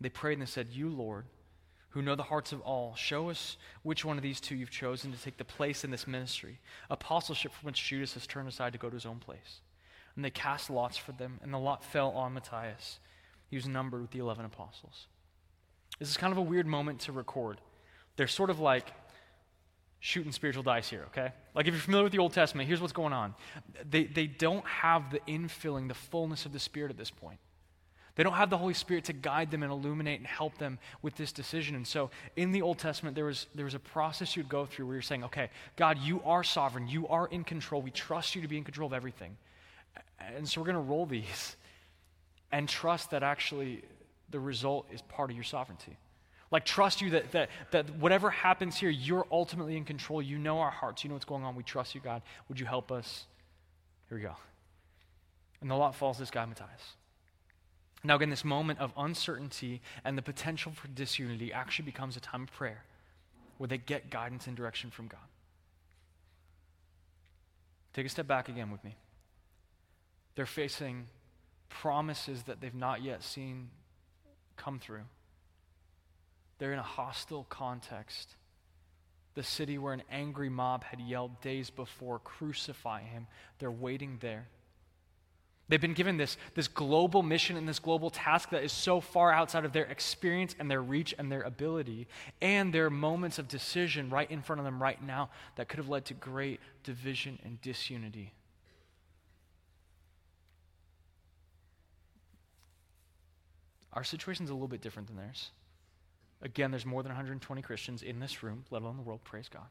[0.00, 1.24] They prayed and they said, You, Lord,
[1.90, 5.12] who know the hearts of all, show us which one of these two you've chosen
[5.12, 6.58] to take the place in this ministry,
[6.88, 9.60] apostleship from which Judas has turned aside to go to his own place.
[10.14, 13.00] And they cast lots for them, and the lot fell on Matthias.
[13.48, 15.06] He was numbered with the 11 apostles.
[15.98, 17.60] This is kind of a weird moment to record.
[18.16, 18.92] They're sort of like
[19.98, 21.32] shooting spiritual dice here, okay?
[21.54, 23.34] Like if you're familiar with the Old Testament, here's what's going on.
[23.88, 27.38] They, they don't have the infilling, the fullness of the Spirit at this point.
[28.16, 31.16] They don't have the Holy Spirit to guide them and illuminate and help them with
[31.16, 31.74] this decision.
[31.74, 34.86] And so in the Old Testament, there was, there was a process you'd go through
[34.86, 36.88] where you're saying, okay, God, you are sovereign.
[36.88, 37.80] You are in control.
[37.82, 39.36] We trust you to be in control of everything.
[40.18, 41.56] And so we're going to roll these
[42.52, 43.82] and trust that actually
[44.30, 45.96] the result is part of your sovereignty.
[46.50, 50.20] Like, trust you that, that, that whatever happens here, you're ultimately in control.
[50.20, 51.04] You know our hearts.
[51.04, 51.54] You know what's going on.
[51.54, 52.22] We trust you, God.
[52.48, 53.26] Would you help us?
[54.08, 54.34] Here we go.
[55.60, 56.96] And the lot falls this guy, Matthias.
[58.02, 62.44] Now, again, this moment of uncertainty and the potential for disunity actually becomes a time
[62.44, 62.84] of prayer
[63.58, 65.20] where they get guidance and direction from God.
[67.92, 68.96] Take a step back again with me.
[70.34, 71.08] They're facing
[71.68, 73.68] promises that they've not yet seen
[74.56, 75.04] come through.
[76.58, 78.36] They're in a hostile context.
[79.34, 83.26] The city where an angry mob had yelled days before, Crucify him.
[83.58, 84.46] They're waiting there.
[85.70, 89.32] They've been given this, this global mission and this global task that is so far
[89.32, 92.08] outside of their experience and their reach and their ability.
[92.42, 95.88] And their moments of decision right in front of them right now that could have
[95.88, 98.32] led to great division and disunity.
[103.92, 105.50] Our situation is a little bit different than theirs.
[106.42, 109.22] Again, there's more than 120 Christians in this room, let alone the world.
[109.22, 109.66] Praise God.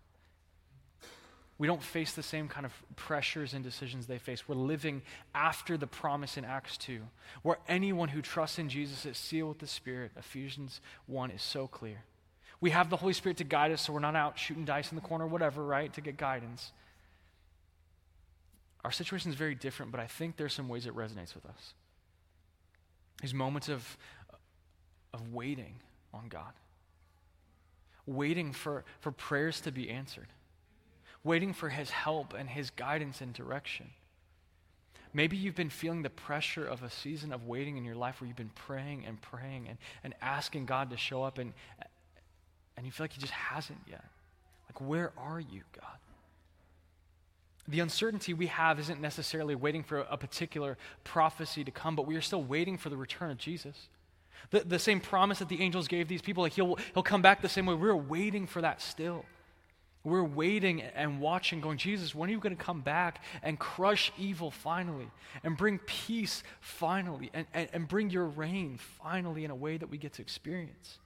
[1.59, 4.47] We don't face the same kind of pressures and decisions they face.
[4.47, 5.01] We're living
[5.35, 7.01] after the promise in Acts 2,
[7.43, 10.11] where anyone who trusts in Jesus is sealed with the Spirit.
[10.17, 12.05] Ephesians 1 is so clear.
[12.61, 14.95] We have the Holy Spirit to guide us, so we're not out shooting dice in
[14.95, 16.71] the corner, whatever, right, to get guidance.
[18.85, 21.73] Our situation is very different, but I think there's some ways it resonates with us.
[23.21, 23.97] These moments of,
[25.13, 25.75] of waiting
[26.13, 26.53] on God,
[28.05, 30.27] waiting for, for prayers to be answered,
[31.23, 33.87] waiting for His help and His guidance and direction.
[35.13, 38.27] Maybe you've been feeling the pressure of a season of waiting in your life where
[38.27, 41.53] you've been praying and praying and, and asking God to show up, and,
[42.77, 44.05] and you feel like He just hasn't yet.
[44.69, 45.97] Like, where are you, God?
[47.67, 52.15] The uncertainty we have isn't necessarily waiting for a particular prophecy to come, but we
[52.15, 53.89] are still waiting for the return of Jesus.
[54.51, 57.41] The, the same promise that the angels gave these people, like he'll, he'll come back
[57.41, 57.75] the same way.
[57.75, 59.25] We're waiting for that still.
[60.03, 64.13] We're waiting and watching, going, Jesus, when are you going to come back and crush
[64.17, 65.09] evil finally
[65.43, 69.89] and bring peace finally and, and, and bring your reign finally in a way that
[69.89, 70.99] we get to experience?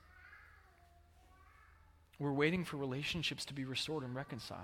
[2.20, 4.62] We're waiting for relationships to be restored and reconciled.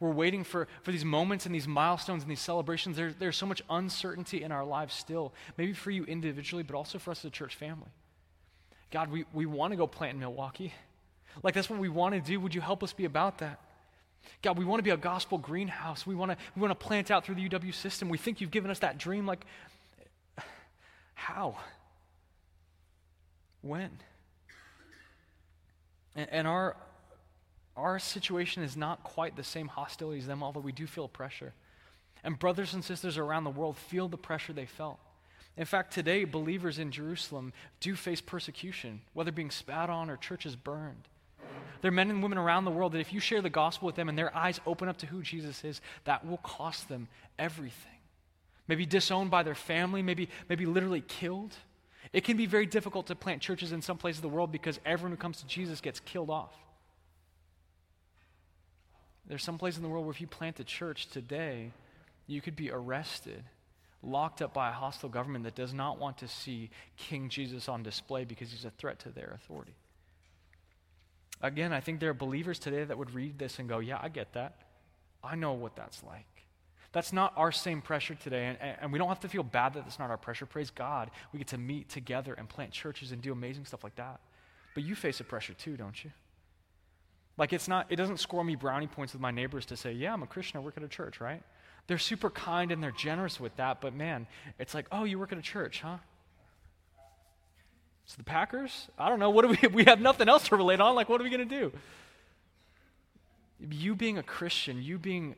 [0.00, 2.96] We're waiting for, for these moments and these milestones and these celebrations.
[2.96, 6.98] There, there's so much uncertainty in our lives still, maybe for you individually, but also
[6.98, 7.90] for us as a church family.
[8.90, 10.74] God, we, we want to go plant in Milwaukee.
[11.42, 12.40] Like, that's what we want to do.
[12.40, 13.58] Would you help us be about that?
[14.42, 16.06] God, we want to be a gospel greenhouse.
[16.06, 18.08] We want to, we want to plant out through the UW system.
[18.08, 19.26] We think you've given us that dream.
[19.26, 19.44] Like,
[21.14, 21.56] how?
[23.62, 23.90] When?
[26.14, 26.76] And, and our,
[27.76, 31.52] our situation is not quite the same hostility as them, although we do feel pressure.
[32.24, 34.98] And brothers and sisters around the world feel the pressure they felt.
[35.56, 40.56] In fact, today, believers in Jerusalem do face persecution, whether being spat on or churches
[40.56, 41.08] burned.
[41.80, 43.96] There are men and women around the world that if you share the gospel with
[43.96, 47.90] them and their eyes open up to who Jesus is, that will cost them everything.
[48.68, 51.54] Maybe disowned by their family, maybe, maybe literally killed.
[52.12, 54.78] It can be very difficult to plant churches in some places of the world because
[54.86, 56.54] everyone who comes to Jesus gets killed off.
[59.26, 61.72] There's some place in the world where if you plant a church today,
[62.26, 63.42] you could be arrested,
[64.02, 67.82] locked up by a hostile government that does not want to see King Jesus on
[67.82, 69.74] display because he's a threat to their authority.
[71.42, 74.08] Again, I think there are believers today that would read this and go, Yeah, I
[74.08, 74.56] get that.
[75.22, 76.26] I know what that's like.
[76.92, 79.84] That's not our same pressure today, and, and we don't have to feel bad that
[79.84, 80.44] that's not our pressure.
[80.44, 81.10] Praise God.
[81.32, 84.20] We get to meet together and plant churches and do amazing stuff like that.
[84.74, 86.10] But you face a pressure too, don't you?
[87.38, 90.12] Like it's not, it doesn't score me brownie points with my neighbors to say, yeah,
[90.12, 91.42] I'm a Christian, I work at a church, right?
[91.86, 94.26] They're super kind and they're generous with that, but man,
[94.58, 95.96] it's like, oh, you work at a church, huh?
[98.06, 98.88] So the Packers?
[98.98, 99.30] I don't know.
[99.30, 100.94] What do we we have nothing else to relate on?
[100.94, 101.72] Like, what are we gonna do?
[103.60, 105.36] You being a Christian, you being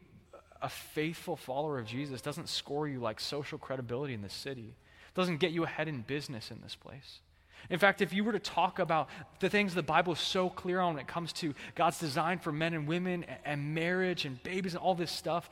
[0.62, 4.74] a faithful follower of Jesus doesn't score you like social credibility in the city.
[5.09, 7.20] It doesn't get you ahead in business in this place.
[7.70, 9.09] In fact, if you were to talk about
[9.40, 12.53] the things the Bible is so clear on when it comes to God's design for
[12.53, 15.48] men and women and marriage and babies and all this stuff,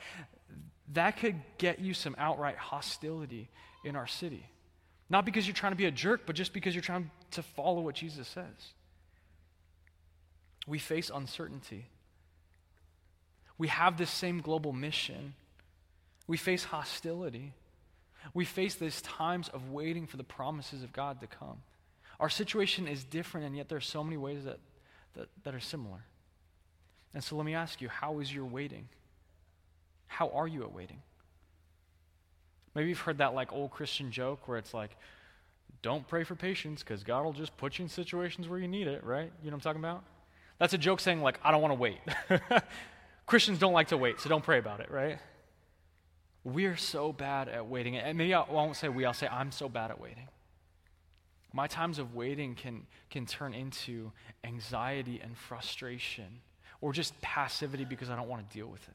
[0.93, 3.49] that could get you some outright hostility
[3.85, 4.47] in our city.
[5.13, 7.83] Not because you're trying to be a jerk, but just because you're trying to follow
[7.83, 8.73] what Jesus says.
[10.67, 11.85] We face uncertainty.
[13.59, 15.35] We have this same global mission.
[16.27, 17.53] We face hostility.
[18.33, 21.59] We face these times of waiting for the promises of God to come.
[22.19, 24.61] Our situation is different, and yet there are so many ways that,
[25.15, 26.05] that, that are similar.
[27.13, 28.89] And so let me ask you how is your waiting?
[30.07, 31.03] How are you at waiting?
[32.75, 34.97] Maybe you've heard that like old Christian joke where it's like,
[35.83, 38.87] don't pray for patience because God will just put you in situations where you need
[38.87, 39.31] it, right?
[39.43, 40.05] You know what I'm talking about?
[40.59, 41.99] That's a joke saying, like, I don't want to wait.
[43.27, 45.19] Christians don't like to wait, so don't pray about it, right?
[46.45, 47.97] We're so bad at waiting.
[47.97, 50.29] And maybe I won't say we, I'll say I'm so bad at waiting.
[51.53, 54.13] My times of waiting can, can turn into
[54.45, 56.41] anxiety and frustration
[56.81, 58.95] or just passivity because I don't want to deal with it.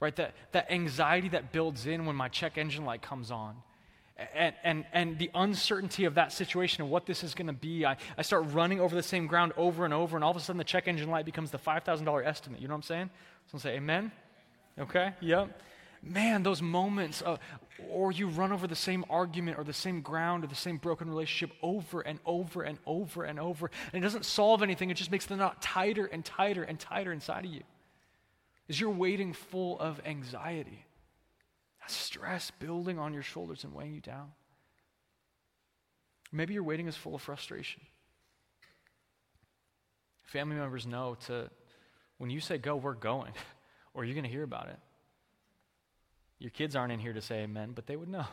[0.00, 0.14] Right?
[0.16, 3.56] That, that anxiety that builds in when my check engine light comes on.
[4.34, 7.84] And, and, and the uncertainty of that situation and what this is going to be,
[7.84, 10.40] I, I start running over the same ground over and over, and all of a
[10.40, 12.60] sudden the check engine light becomes the $5,000 estimate.
[12.60, 13.10] You know what I'm saying?
[13.50, 14.10] Someone say, Amen?
[14.78, 15.12] Okay?
[15.20, 15.62] Yep
[16.06, 17.36] man, those moments, uh,
[17.90, 21.08] or you run over the same argument or the same ground or the same broken
[21.08, 25.10] relationship over and over and over and over, and it doesn't solve anything, it just
[25.10, 27.62] makes the knot tighter and tighter and tighter inside of you.
[28.68, 30.84] Is you're waiting full of anxiety,
[31.86, 34.32] stress building on your shoulders and weighing you down.
[36.32, 37.80] Maybe your waiting is full of frustration.
[40.24, 41.48] Family members know to,
[42.18, 43.32] when you say go, we're going,
[43.94, 44.78] or you're going to hear about it.
[46.38, 48.26] Your kids aren't in here to say amen, but they would know.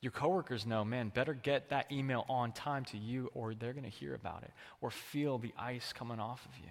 [0.00, 3.84] Your coworkers know, man, better get that email on time to you or they're going
[3.84, 6.70] to hear about it or feel the ice coming off of you.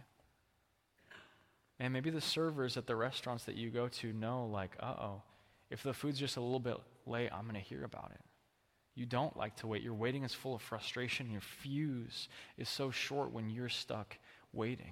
[1.81, 5.23] And maybe the servers at the restaurants that you go to know, like, uh oh,
[5.71, 8.21] if the food's just a little bit late, I'm going to hear about it.
[8.93, 9.81] You don't like to wait.
[9.81, 11.31] Your waiting is full of frustration.
[11.31, 14.15] Your fuse is so short when you're stuck
[14.53, 14.91] waiting.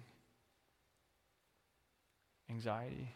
[2.49, 3.13] Anxiety,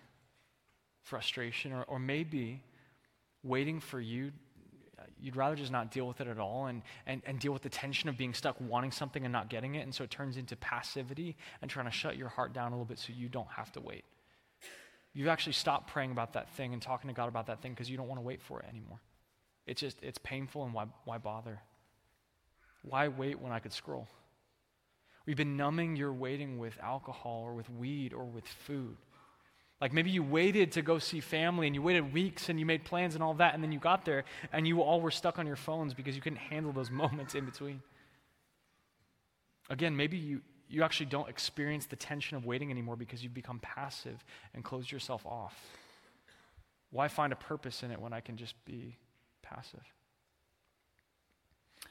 [1.02, 2.62] frustration, or, or maybe
[3.42, 4.34] waiting for you,
[5.24, 7.70] you'd rather just not deal with it at all and, and, and deal with the
[7.70, 9.80] tension of being stuck wanting something and not getting it.
[9.80, 12.86] And so it turns into passivity and trying to shut your heart down a little
[12.86, 14.04] bit so you don't have to wait.
[15.14, 17.90] You've actually stopped praying about that thing and talking to God about that thing because
[17.90, 19.00] you don't want to wait for it anymore.
[19.66, 21.62] It's just, it's painful and why, why bother?
[22.82, 24.10] Why wait when I could scroll?
[25.26, 28.98] We've been numbing your waiting with alcohol or with weed or with food.
[29.82, 32.86] Like maybe you waited to go see family and you waited weeks and you made
[32.86, 35.48] plans and all that, and then you got there and you all were stuck on
[35.48, 37.82] your phones because you couldn't handle those moments in between.
[39.70, 43.60] Again, maybe you, you actually don't experience the tension of waiting anymore because you've become
[43.60, 45.58] passive and closed yourself off.
[46.92, 48.98] Why find a purpose in it when I can just be
[49.42, 49.84] passive?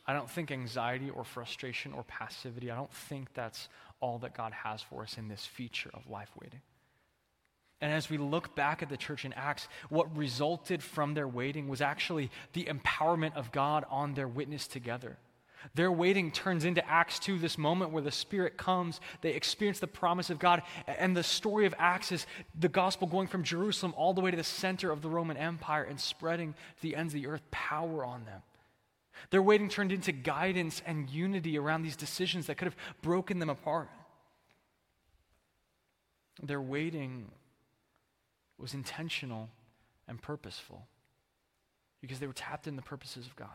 [0.07, 3.69] I don't think anxiety or frustration or passivity, I don't think that's
[4.01, 6.61] all that God has for us in this feature of life waiting.
[7.83, 11.67] And as we look back at the church in Acts, what resulted from their waiting
[11.67, 15.19] was actually the empowerment of God on their witness together.
[15.75, 19.89] Their waiting turns into Acts 2, this moment where the Spirit comes, they experience the
[19.89, 20.63] promise of God.
[20.87, 22.27] And the story of Acts is
[22.59, 25.83] the gospel going from Jerusalem all the way to the center of the Roman Empire
[25.83, 28.43] and spreading to the ends of the earth, power on them.
[29.31, 33.51] Their waiting turned into guidance and unity around these decisions that could have broken them
[33.51, 33.89] apart.
[36.41, 37.31] Their waiting
[38.59, 39.51] was intentional
[40.09, 40.87] and purposeful
[42.01, 43.49] because they were tapped in the purposes of God.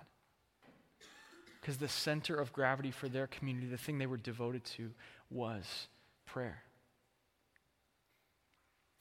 [1.62, 4.92] Because the center of gravity for their community, the thing they were devoted to,
[5.30, 5.88] was
[6.26, 6.64] prayer.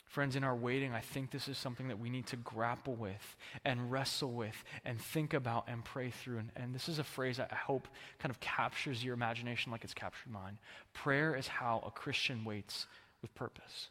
[0.07, 3.37] Friends, in our waiting, I think this is something that we need to grapple with
[3.65, 6.39] and wrestle with and think about and pray through.
[6.39, 7.87] And, and this is a phrase I hope
[8.19, 10.59] kind of captures your imagination like it's captured mine.
[10.95, 12.87] Prayer is how a Christian waits
[13.21, 13.91] with purpose.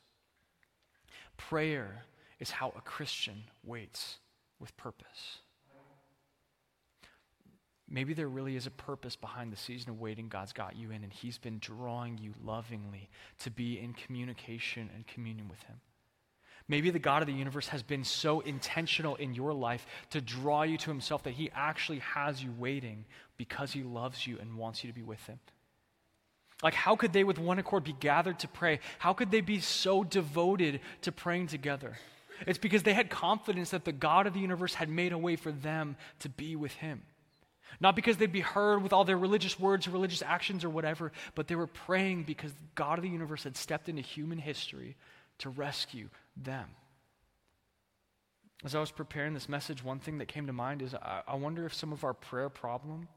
[1.38, 2.04] Prayer
[2.40, 4.18] is how a Christian waits
[4.60, 5.40] with purpose.
[7.88, 11.04] Maybe there really is a purpose behind the season of waiting God's got you in,
[11.04, 15.80] and He's been drawing you lovingly to be in communication and communion with Him.
[16.68, 20.64] Maybe the God of the universe has been so intentional in your life to draw
[20.64, 23.06] you to Himself that He actually has you waiting
[23.38, 25.40] because He loves you and wants you to be with Him.
[26.64, 28.80] Like, how could they, with one accord, be gathered to pray?
[28.98, 31.98] How could they be so devoted to praying together?
[32.48, 35.36] It's because they had confidence that the God of the universe had made a way
[35.36, 37.02] for them to be with Him.
[37.80, 41.12] Not because they'd be heard with all their religious words or religious actions or whatever,
[41.34, 44.96] but they were praying because God of the universe had stepped into human history
[45.40, 46.70] to rescue them.
[48.64, 51.36] As I was preparing this message, one thing that came to mind is I, I
[51.36, 53.08] wonder if some of our prayer problem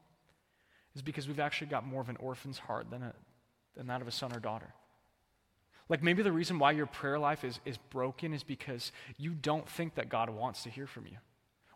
[0.95, 3.13] is because we've actually got more of an orphan's heart than a,
[3.75, 4.73] than that of a son or daughter.
[5.87, 9.67] Like maybe the reason why your prayer life is, is broken is because you don't
[9.67, 11.17] think that God wants to hear from you.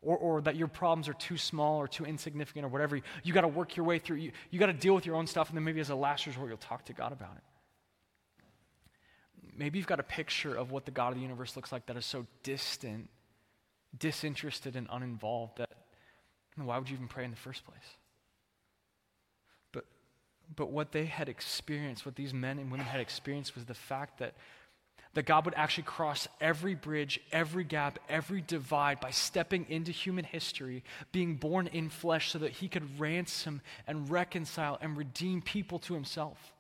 [0.02, 3.00] Or, or that your problems are too small or too insignificant or whatever.
[3.24, 4.18] You got to work your way through.
[4.18, 6.28] You, you got to deal with your own stuff, and then maybe as a last
[6.28, 7.44] resort, you'll talk to God about it.
[9.56, 11.96] Maybe you've got a picture of what the God of the universe looks like that
[11.96, 13.10] is so distant,
[13.98, 15.70] disinterested, and uninvolved that
[16.58, 17.98] why would you even pray in the first place?
[20.56, 24.20] But what they had experienced, what these men and women had experienced, was the fact
[24.20, 24.34] that,
[25.14, 30.26] that God would actually cross every bridge, every gap, every divide by stepping into human
[30.26, 35.80] history, being born in flesh so that he could ransom and reconcile and redeem people
[35.80, 36.54] to himself.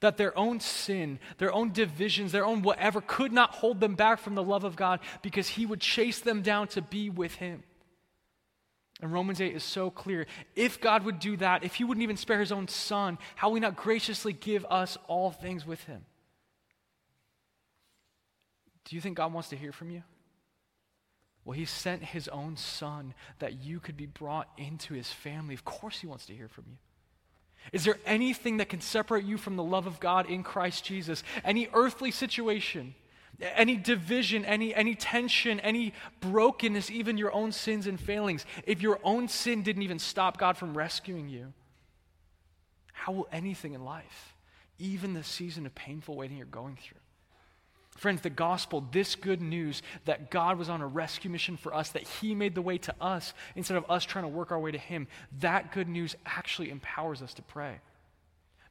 [0.00, 4.20] That their own sin, their own divisions, their own whatever could not hold them back
[4.20, 7.64] from the love of God because he would chase them down to be with him.
[9.02, 10.26] And Romans 8 is so clear.
[10.54, 13.54] If God would do that, if He wouldn't even spare His own Son, how will
[13.54, 16.04] He not graciously give us all things with Him?
[18.84, 20.02] Do you think God wants to hear from you?
[21.44, 25.54] Well, He sent His own Son that you could be brought into His family.
[25.54, 26.76] Of course, He wants to hear from you.
[27.72, 31.22] Is there anything that can separate you from the love of God in Christ Jesus?
[31.44, 32.94] Any earthly situation?
[33.40, 39.00] Any division, any, any tension, any brokenness, even your own sins and failings, if your
[39.02, 41.52] own sin didn't even stop God from rescuing you,
[42.92, 44.34] how will anything in life,
[44.78, 46.98] even the season of painful waiting you're going through?
[47.96, 51.90] Friends, the gospel, this good news that God was on a rescue mission for us,
[51.90, 54.70] that He made the way to us instead of us trying to work our way
[54.70, 55.06] to Him,
[55.40, 57.80] that good news actually empowers us to pray.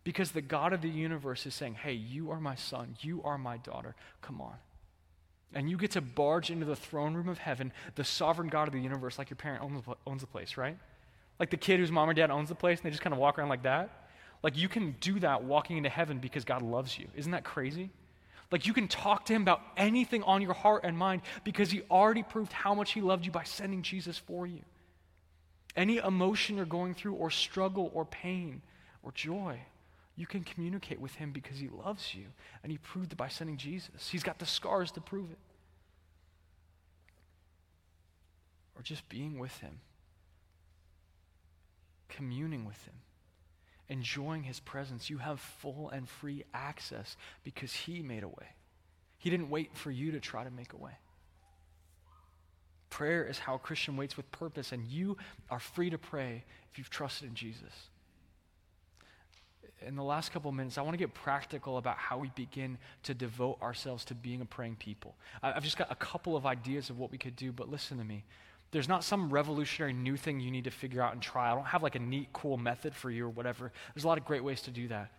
[0.10, 3.38] Because the God of the universe is saying, hey, you are my son, you are
[3.38, 4.56] my daughter, come on.
[5.54, 8.73] And you get to barge into the throne room of heaven, the sovereign God of
[8.73, 10.75] the universe, like your parent owns, the place, right?
[11.40, 13.19] Like the kid whose mom or dad owns the place and they just kind of
[13.19, 14.10] walk around like that.
[14.42, 17.06] Like you can do that walking into heaven because God loves you.
[17.15, 17.92] Isn't that crazy?
[18.52, 21.83] Like you can talk to him about anything on your heart and mind because he
[21.92, 24.62] already proved how much he loved you by sending Jesus for you.
[25.75, 28.63] Any emotion you're going through, or struggle, or pain,
[29.04, 29.60] or joy,
[30.20, 32.26] you can communicate with Him because He loves you.
[32.62, 34.10] And He proved it by sending Jesus.
[34.10, 35.38] He's got the scars to prove it.
[38.76, 39.80] Or just being with Him,
[42.10, 42.96] communing with Him,
[43.88, 45.10] enjoying His presence.
[45.10, 47.15] You have full and free access
[47.46, 48.56] because He made a way.
[49.20, 50.98] He didn't wait for you to try to make a way.
[52.90, 55.15] Prayer is how a Christian waits with purpose, and you
[55.50, 57.90] are free to pray if you've trusted in Jesus.
[59.86, 63.13] In the last couple minutes, I want to get practical about how we begin to
[63.13, 65.15] devote ourselves to being a praying people.
[65.42, 68.04] I've just got a couple of ideas of what we could do, but listen to
[68.04, 68.23] me.
[68.71, 71.52] There's not some revolutionary new thing you need to figure out and try.
[71.52, 73.71] I don't have like a neat, cool method for you or whatever.
[73.96, 75.12] There's a lot of great ways to do that.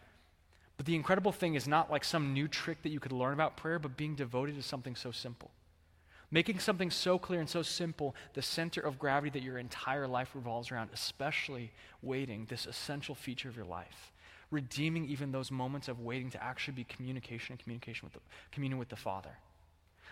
[0.76, 3.56] But the incredible thing is not like some new trick that you could learn about
[3.56, 5.50] prayer, but being devoted to something so simple.
[6.30, 10.30] Making something so clear and so simple the center of gravity that your entire life
[10.34, 14.12] revolves around, especially waiting, this essential feature of your life.
[14.50, 18.20] Redeeming even those moments of waiting to actually be communication and communication with the,
[18.50, 19.30] communion with the Father.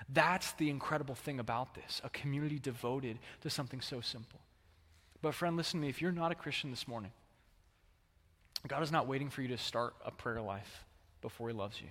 [0.09, 4.41] That's the incredible thing about this a community devoted to something so simple.
[5.21, 5.89] But, friend, listen to me.
[5.89, 7.11] If you're not a Christian this morning,
[8.69, 10.85] God is not waiting for you to start a prayer life
[11.21, 11.89] before He loves you.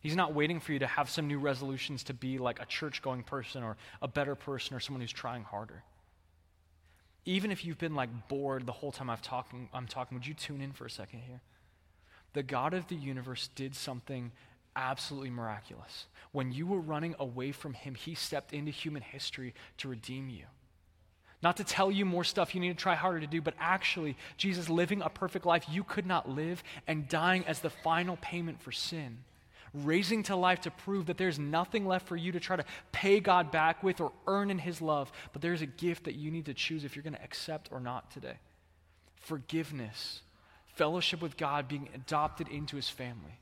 [0.00, 3.00] He's not waiting for you to have some new resolutions to be like a church
[3.00, 5.82] going person or a better person or someone who's trying harder.
[7.24, 10.34] Even if you've been like bored the whole time I've talking, I'm talking, would you
[10.34, 11.40] tune in for a second here?
[12.34, 14.30] The God of the universe did something
[14.76, 16.06] absolutely miraculous.
[16.32, 20.44] When you were running away from Him, He stepped into human history to redeem you.
[21.42, 24.16] Not to tell you more stuff you need to try harder to do, but actually,
[24.36, 28.62] Jesus living a perfect life you could not live and dying as the final payment
[28.62, 29.18] for sin
[29.74, 33.18] raising to life to prove that there's nothing left for you to try to pay
[33.18, 36.46] God back with or earn in His love, but there's a gift that you need
[36.46, 38.36] to choose if you're going to accept or not today.
[39.16, 40.22] Forgiveness,
[40.74, 43.38] fellowship with God, being adopted into His family.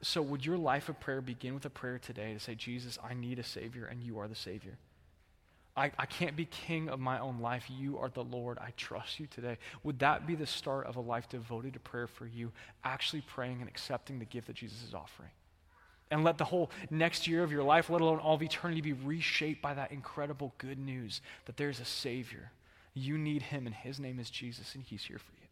[0.00, 3.14] So, would your life of prayer begin with a prayer today to say, Jesus, I
[3.14, 4.78] need a Savior, and you are the Savior?
[5.76, 7.64] I, I can't be king of my own life.
[7.68, 8.58] You are the Lord.
[8.58, 9.58] I trust you today.
[9.84, 12.50] Would that be the start of a life devoted to prayer for you,
[12.82, 15.30] actually praying and accepting the gift that Jesus is offering?
[16.10, 18.92] And let the whole next year of your life, let alone all of eternity, be
[18.92, 22.50] reshaped by that incredible good news that there's a Savior.
[22.94, 25.46] You need Him, and His name is Jesus, and He's here for you.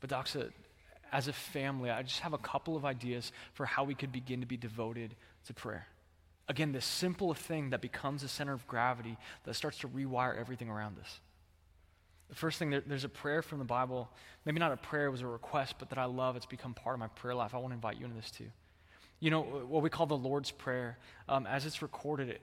[0.00, 0.50] But, Doxa,
[1.12, 4.40] as a family, I just have a couple of ideas for how we could begin
[4.40, 5.14] to be devoted
[5.46, 5.86] to prayer.
[6.48, 10.68] Again, this simple thing that becomes a center of gravity that starts to rewire everything
[10.68, 11.20] around us.
[12.30, 14.10] The first thing, there, there's a prayer from the Bible.
[14.46, 16.34] Maybe not a prayer, it was a request, but that I love.
[16.34, 17.54] It's become part of my prayer life.
[17.54, 18.48] I want to invite you into this too.
[19.20, 20.98] You know, what we call the Lord's Prayer,
[21.28, 22.40] um, as it's recorded, it,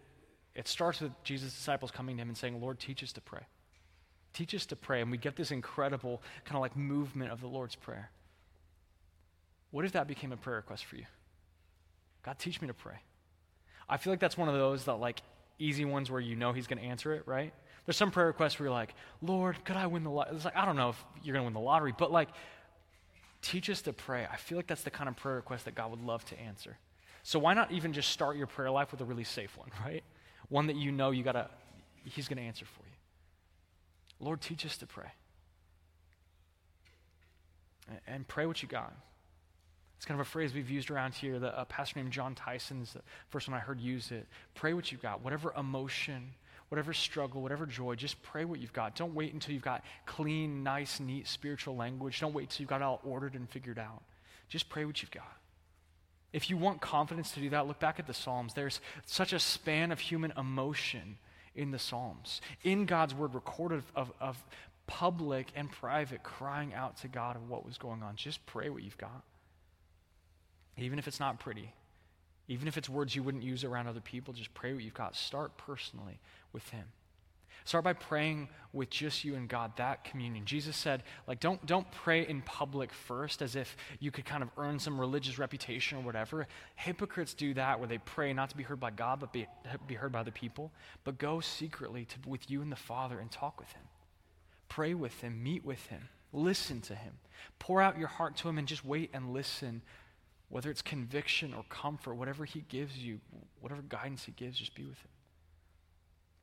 [0.55, 3.43] it starts with Jesus' disciples coming to him and saying, Lord, teach us to pray.
[4.33, 5.01] Teach us to pray.
[5.01, 8.11] And we get this incredible kind of like movement of the Lord's Prayer.
[9.71, 11.05] What if that became a prayer request for you?
[12.23, 12.95] God, teach me to pray.
[13.87, 15.21] I feel like that's one of those that like
[15.57, 17.53] easy ones where you know he's going to answer it, right?
[17.85, 20.35] There's some prayer requests where you're like, Lord, could I win the lottery?
[20.35, 22.29] It's like, I don't know if you're going to win the lottery, but like,
[23.41, 24.27] teach us to pray.
[24.31, 26.77] I feel like that's the kind of prayer request that God would love to answer.
[27.23, 30.03] So why not even just start your prayer life with a really safe one, right?
[30.49, 31.47] One that you know you got to,
[32.03, 34.25] he's to answer for you.
[34.25, 35.09] Lord, teach us to pray.
[38.07, 38.93] And pray what you got.
[39.97, 41.39] It's kind of a phrase we've used around here.
[41.39, 44.27] The, a pastor named Jon Tyson is the first one I heard use it.
[44.55, 46.31] Pray what you've got, whatever emotion,
[46.69, 48.95] whatever struggle, whatever joy, just pray what you've got.
[48.95, 52.19] Don't wait until you've got clean, nice, neat spiritual language.
[52.19, 54.01] Don't wait until you've got it all ordered and figured out.
[54.47, 55.38] Just pray what you've got.
[56.31, 58.53] If you want confidence to do that, look back at the Psalms.
[58.53, 61.17] There's such a span of human emotion
[61.55, 62.41] in the Psalms.
[62.63, 64.43] In God's word, recorded of, of
[64.85, 68.15] public and private crying out to God of what was going on.
[68.15, 69.23] Just pray what you've got
[70.83, 71.73] even if it's not pretty,
[72.47, 75.15] even if it's words you wouldn't use around other people, just pray what you've got.
[75.15, 76.19] Start personally
[76.53, 76.85] with Him.
[77.69, 80.43] Start by praying with just you and God, that communion.
[80.43, 84.49] Jesus said, like, don't, don't pray in public first as if you could kind of
[84.57, 86.47] earn some religious reputation or whatever.
[86.77, 89.45] Hypocrites do that where they pray not to be heard by God, but be,
[89.85, 90.71] be heard by the people.
[91.03, 93.83] But go secretly to, with you and the Father and talk with Him.
[94.67, 97.13] Pray with Him, meet with Him, listen to Him.
[97.59, 99.83] Pour out your heart to Him and just wait and listen
[100.47, 103.19] whether it's conviction or comfort, whatever He gives you,
[103.61, 105.11] whatever guidance He gives, just be with Him.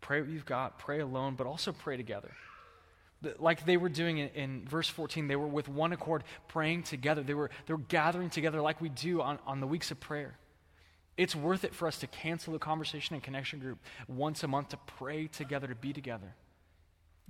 [0.00, 2.32] Pray what you've got, pray alone, but also pray together.
[3.38, 7.22] Like they were doing in, in verse 14, they were with one accord praying together.
[7.22, 10.38] They were, they were gathering together like we do on, on the weeks of prayer.
[11.16, 14.68] It's worth it for us to cancel the conversation and connection group once a month
[14.70, 16.34] to pray together, to be together.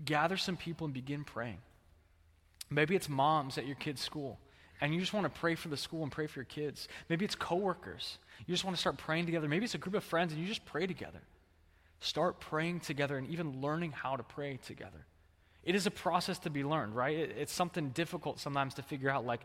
[0.04, 1.58] Gather some people and begin praying.
[2.68, 4.40] Maybe it's moms at your kid's school,
[4.80, 6.88] and you just want to pray for the school and pray for your kids.
[7.08, 8.18] Maybe it's coworkers.
[8.46, 9.48] You just want to start praying together.
[9.48, 11.22] Maybe it's a group of friends, and you just pray together.
[12.07, 15.04] Start praying together and even learning how to pray together.
[15.64, 17.16] It is a process to be learned, right?
[17.16, 19.40] it's something difficult sometimes to figure out, like,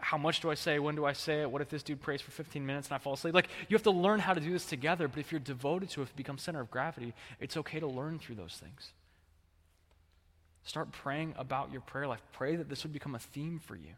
[0.00, 0.78] how much do I say?
[0.78, 1.50] When do I say it?
[1.50, 3.34] What if this dude prays for 15 minutes and I fall asleep?
[3.34, 6.00] Like, you have to learn how to do this together, but if you're devoted to
[6.00, 8.92] it, if it becomes center of gravity, it's okay to learn through those things.
[10.64, 12.22] Start praying about your prayer life.
[12.32, 13.92] Pray that this would become a theme for you.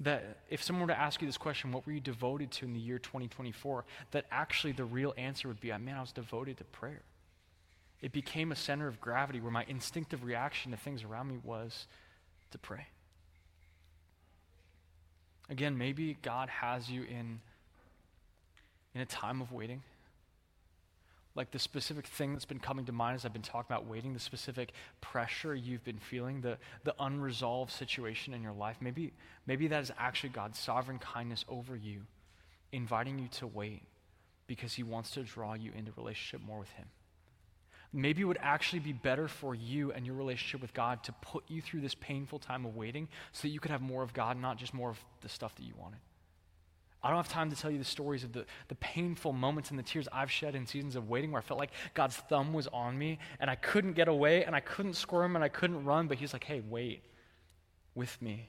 [0.00, 2.74] That if someone were to ask you this question, what were you devoted to in
[2.74, 3.84] the year 2024?
[4.10, 7.02] That actually the real answer would be, man, I was devoted to prayer.
[8.02, 11.86] It became a center of gravity where my instinctive reaction to things around me was
[12.50, 12.86] to pray.
[15.48, 17.40] Again, maybe God has you in,
[18.94, 19.82] in a time of waiting
[21.36, 24.14] like the specific thing that's been coming to mind as I've been talking about waiting,
[24.14, 24.72] the specific
[25.02, 29.12] pressure you've been feeling, the, the unresolved situation in your life, maybe,
[29.46, 32.02] maybe that is actually God's sovereign kindness over you,
[32.72, 33.82] inviting you to wait
[34.46, 36.86] because he wants to draw you into relationship more with him.
[37.92, 41.44] Maybe it would actually be better for you and your relationship with God to put
[41.48, 44.40] you through this painful time of waiting so that you could have more of God,
[44.40, 45.98] not just more of the stuff that you wanted.
[47.06, 49.78] I don't have time to tell you the stories of the, the painful moments and
[49.78, 52.66] the tears I've shed in seasons of waiting where I felt like God's thumb was
[52.66, 56.08] on me and I couldn't get away and I couldn't squirm and I couldn't run,
[56.08, 57.04] but He's like, hey, wait
[57.94, 58.48] with me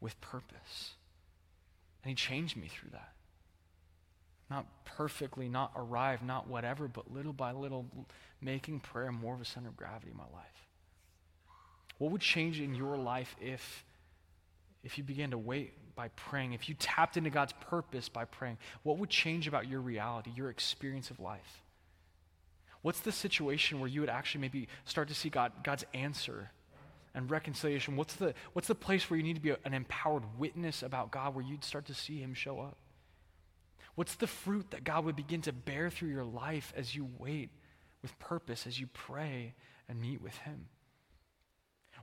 [0.00, 0.94] with purpose.
[2.02, 3.12] And He changed me through that.
[4.50, 7.86] Not perfectly, not arrived, not whatever, but little by little,
[8.40, 10.68] making prayer more of a center of gravity in my life.
[11.98, 13.84] What would change in your life if,
[14.82, 18.58] if you began to wait by praying, if you tapped into God's purpose by praying,
[18.82, 21.62] what would change about your reality, your experience of life?
[22.82, 26.50] What's the situation where you would actually maybe start to see God, God's answer
[27.14, 27.96] and reconciliation?
[27.96, 31.34] What's the, what's the place where you need to be an empowered witness about God
[31.34, 32.76] where you'd start to see Him show up?
[33.94, 37.50] What's the fruit that God would begin to bear through your life as you wait
[38.02, 39.54] with purpose, as you pray
[39.88, 40.66] and meet with Him?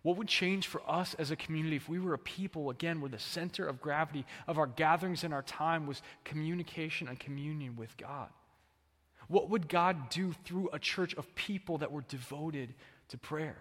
[0.03, 3.09] What would change for us as a community if we were a people, again, where
[3.09, 7.95] the center of gravity of our gatherings and our time was communication and communion with
[7.97, 8.29] God?
[9.27, 12.73] What would God do through a church of people that were devoted
[13.09, 13.57] to prayer?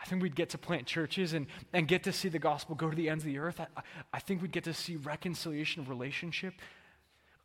[0.00, 2.88] I think we'd get to plant churches and, and get to see the gospel go
[2.88, 3.60] to the ends of the earth.
[3.60, 3.66] I,
[4.12, 6.54] I think we'd get to see reconciliation of relationship.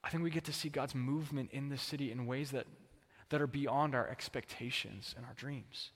[0.03, 2.67] I think we get to see God's movement in this city in ways that,
[3.29, 5.91] that are beyond our expectations and our dreams.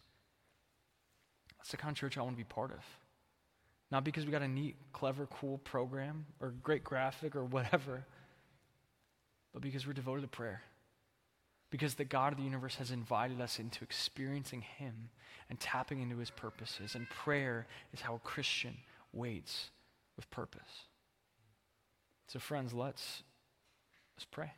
[1.68, 2.80] That's the kind of church I want to be part of.
[3.92, 8.06] Not because we got a neat, clever, cool program or great graphic or whatever,
[9.52, 10.62] but because we're devoted to prayer.
[11.70, 15.10] Because the God of the universe has invited us into experiencing Him
[15.50, 16.96] and tapping into His purposes.
[16.96, 18.78] And prayer is how a Christian
[19.12, 19.70] waits
[20.16, 20.86] with purpose.
[22.30, 23.24] So, friends, let's,
[24.16, 24.54] let's pray.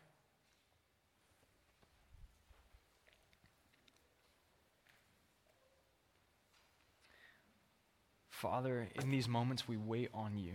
[8.41, 10.53] Father, in these moments, we wait on you.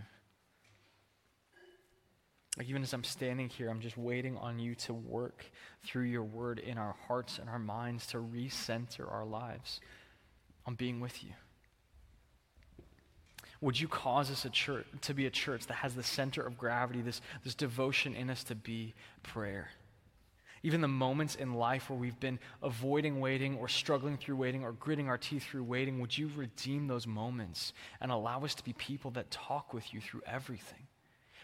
[2.57, 5.45] Like, even as I'm standing here, I'm just waiting on you to work
[5.85, 9.81] through your word in our hearts and our minds to recenter our lives
[10.65, 11.31] on being with you.
[13.61, 16.57] Would you cause us a church to be a church that has the center of
[16.57, 19.69] gravity, this, this devotion in us to be prayer?
[20.65, 24.71] Even the moments in life where we've been avoiding waiting or struggling through waiting or
[24.71, 28.73] gritting our teeth through waiting, would you redeem those moments and allow us to be
[28.73, 30.87] people that talk with you through everything?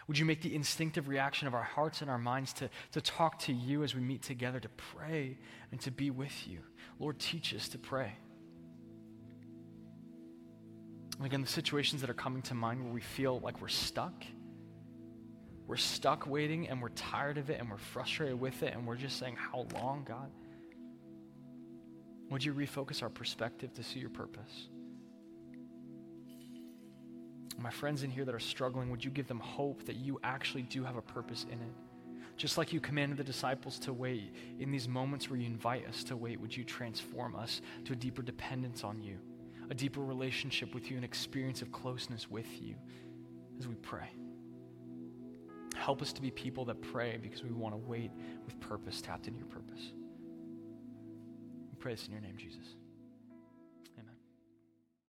[0.08, 3.38] Would you make the instinctive reaction of our hearts and our minds to, to talk
[3.40, 5.38] to you as we meet together, to pray
[5.70, 6.58] and to be with you?
[6.98, 8.14] Lord, teach us to pray.
[11.22, 14.24] again, the situations that are coming to mind where we feel like we're stuck
[15.72, 18.94] we're stuck waiting and we're tired of it and we're frustrated with it and we're
[18.94, 20.30] just saying, How long, God?
[22.28, 24.68] Would you refocus our perspective to see your purpose?
[27.58, 30.64] My friends in here that are struggling, would you give them hope that you actually
[30.64, 31.74] do have a purpose in it?
[32.36, 36.04] Just like you commanded the disciples to wait, in these moments where you invite us
[36.04, 39.16] to wait, would you transform us to a deeper dependence on you,
[39.70, 42.74] a deeper relationship with you, an experience of closeness with you
[43.58, 44.10] as we pray?
[45.74, 48.10] Help us to be people that pray because we want to wait
[48.46, 49.92] with purpose, tapped into your purpose.
[51.70, 52.76] We pray this in your name, Jesus.